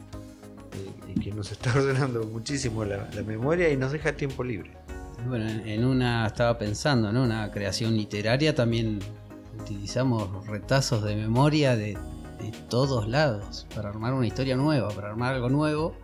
y 1.15 1.17
que 1.17 1.31
nos 1.31 1.53
está 1.53 1.73
ordenando 1.77 2.25
muchísimo 2.25 2.83
la, 2.83 3.09
la, 3.15 3.23
memoria 3.23 3.69
y 3.69 3.77
nos 3.77 3.93
deja 3.93 4.17
tiempo 4.17 4.43
libre. 4.43 4.71
Bueno, 5.29 5.47
en 5.47 5.85
una 5.85 6.27
estaba 6.27 6.57
pensando, 6.57 7.13
¿no? 7.13 7.23
Una 7.23 7.49
creación 7.51 7.95
literaria 7.95 8.53
también 8.53 8.99
utilizamos 9.61 10.45
retazos 10.45 11.05
de 11.05 11.15
memoria 11.15 11.77
de, 11.77 11.97
de, 12.39 12.51
todos 12.69 13.07
lados 13.07 13.67
para 13.75 13.89
armar 13.89 14.13
una 14.13 14.27
historia 14.27 14.55
nueva, 14.55 14.89
para 14.89 15.09
armar 15.09 15.35
algo 15.35 15.49
nuevo, 15.49 15.95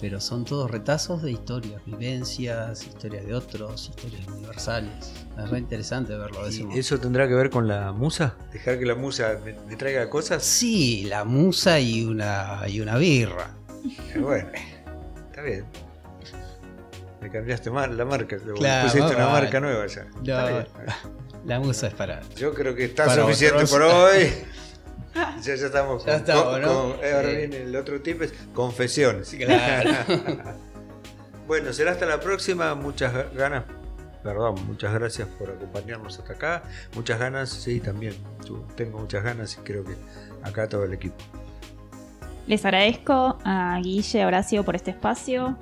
pero 0.00 0.20
son 0.20 0.44
todos 0.44 0.70
retazos 0.70 1.22
de 1.22 1.32
historias, 1.32 1.84
vivencias, 1.84 2.86
historias 2.86 3.26
de 3.26 3.34
otros, 3.34 3.88
historias 3.88 4.26
universales. 4.28 5.12
Es 5.38 5.50
re 5.50 5.58
interesante 5.58 6.16
verlo. 6.16 6.48
De 6.48 6.54
¿Y 6.54 6.78
¿Eso 6.78 6.98
tendrá 6.98 7.28
que 7.28 7.34
ver 7.34 7.50
con 7.50 7.66
la 7.68 7.92
musa? 7.92 8.36
¿Dejar 8.52 8.78
que 8.78 8.86
la 8.86 8.94
musa 8.94 9.38
me, 9.44 9.76
traiga 9.76 10.08
cosas? 10.10 10.42
Sí, 10.42 11.04
la 11.04 11.24
musa 11.24 11.80
y 11.80 12.04
una, 12.04 12.62
y 12.68 12.80
una 12.80 12.96
birra. 12.98 13.50
Bueno, 14.18 14.48
está 15.30 15.42
bien. 15.42 15.64
Me 17.20 17.30
cambiaste 17.30 17.70
mal 17.70 17.96
la 17.96 18.04
marca, 18.04 18.36
claro, 18.56 18.88
pusiste 18.88 19.14
una 19.14 19.28
marca 19.28 19.60
nueva 19.60 19.86
ya. 19.86 20.06
No, 20.22 20.64
la 21.44 21.60
musa 21.60 21.86
es 21.86 21.94
para. 21.94 22.20
Yo 22.36 22.52
creo 22.52 22.74
que 22.74 22.84
está 22.84 23.06
para 23.06 23.22
suficiente 23.22 23.66
por 23.66 23.82
hoy. 23.82 24.30
Ya, 25.42 25.54
ya 25.54 25.66
estamos. 25.66 26.04
Ya 26.04 26.12
con, 26.12 26.20
estamos, 26.20 26.60
¿no? 26.60 26.92
Con, 26.92 27.04
eh, 27.04 27.12
ahora 27.12 27.28
viene 27.30 27.62
el 27.62 27.76
otro 27.76 28.00
tip, 28.00 28.22
es 28.22 28.32
confesiones. 28.54 29.30
Claro. 29.30 29.90
bueno, 31.46 31.72
será 31.72 31.92
hasta 31.92 32.06
la 32.06 32.20
próxima. 32.20 32.74
Muchas 32.74 33.32
ganas, 33.34 33.64
perdón, 34.22 34.66
muchas 34.66 34.92
gracias 34.94 35.28
por 35.38 35.50
acompañarnos 35.50 36.18
hasta 36.18 36.32
acá. 36.32 36.62
Muchas 36.94 37.18
ganas, 37.18 37.50
sí, 37.50 37.80
también. 37.80 38.14
Yo 38.46 38.64
tengo 38.76 38.98
muchas 38.98 39.22
ganas 39.22 39.56
y 39.58 39.60
creo 39.62 39.84
que 39.84 39.94
acá 40.42 40.68
todo 40.68 40.84
el 40.84 40.92
equipo. 40.92 41.16
Les 42.46 42.64
agradezco 42.64 43.38
a 43.44 43.80
Guille, 43.82 44.22
a 44.22 44.26
Horacio 44.28 44.64
por 44.64 44.76
este 44.76 44.92
espacio, 44.92 45.56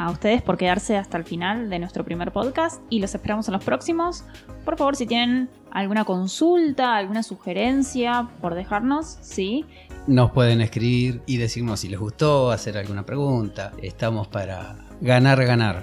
a 0.00 0.10
ustedes 0.10 0.40
por 0.40 0.56
quedarse 0.56 0.96
hasta 0.96 1.18
el 1.18 1.24
final 1.24 1.68
de 1.68 1.78
nuestro 1.78 2.06
primer 2.06 2.32
podcast 2.32 2.80
y 2.88 3.00
los 3.00 3.14
esperamos 3.14 3.46
en 3.48 3.52
los 3.52 3.62
próximos. 3.62 4.24
Por 4.64 4.78
favor, 4.78 4.96
si 4.96 5.06
tienen 5.06 5.50
alguna 5.70 6.06
consulta, 6.06 6.96
alguna 6.96 7.22
sugerencia 7.22 8.30
por 8.40 8.54
dejarnos, 8.54 9.18
sí. 9.20 9.66
Nos 10.06 10.30
pueden 10.30 10.62
escribir 10.62 11.20
y 11.26 11.36
decirnos 11.36 11.80
si 11.80 11.88
les 11.88 12.00
gustó, 12.00 12.50
hacer 12.50 12.78
alguna 12.78 13.04
pregunta. 13.04 13.72
Estamos 13.82 14.26
para 14.26 14.74
ganar, 15.02 15.44
ganar. 15.44 15.82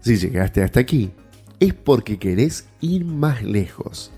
Si 0.00 0.18
llegaste 0.18 0.62
hasta 0.62 0.80
aquí, 0.80 1.10
es 1.58 1.72
porque 1.72 2.18
querés 2.18 2.68
ir 2.82 3.06
más 3.06 3.42
lejos 3.42 4.12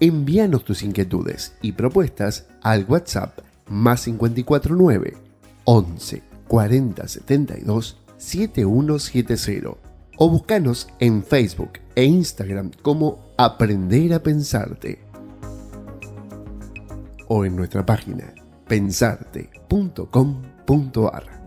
envíanos 0.00 0.64
tus 0.64 0.82
inquietudes 0.82 1.56
y 1.60 1.72
propuestas 1.72 2.46
al 2.62 2.84
WhatsApp 2.84 3.47
más 3.68 4.04
549 4.04 5.16
11 5.64 6.22
40 6.48 7.08
72 7.08 7.98
7170 8.16 9.76
o 10.16 10.30
búscanos 10.30 10.88
en 10.98 11.22
Facebook 11.22 11.72
e 11.94 12.04
Instagram 12.04 12.72
como 12.82 13.32
Aprender 13.36 14.14
a 14.14 14.22
Pensarte 14.22 14.98
o 17.28 17.44
en 17.44 17.54
nuestra 17.54 17.86
página 17.86 18.34
pensarte.com.ar. 18.66 21.37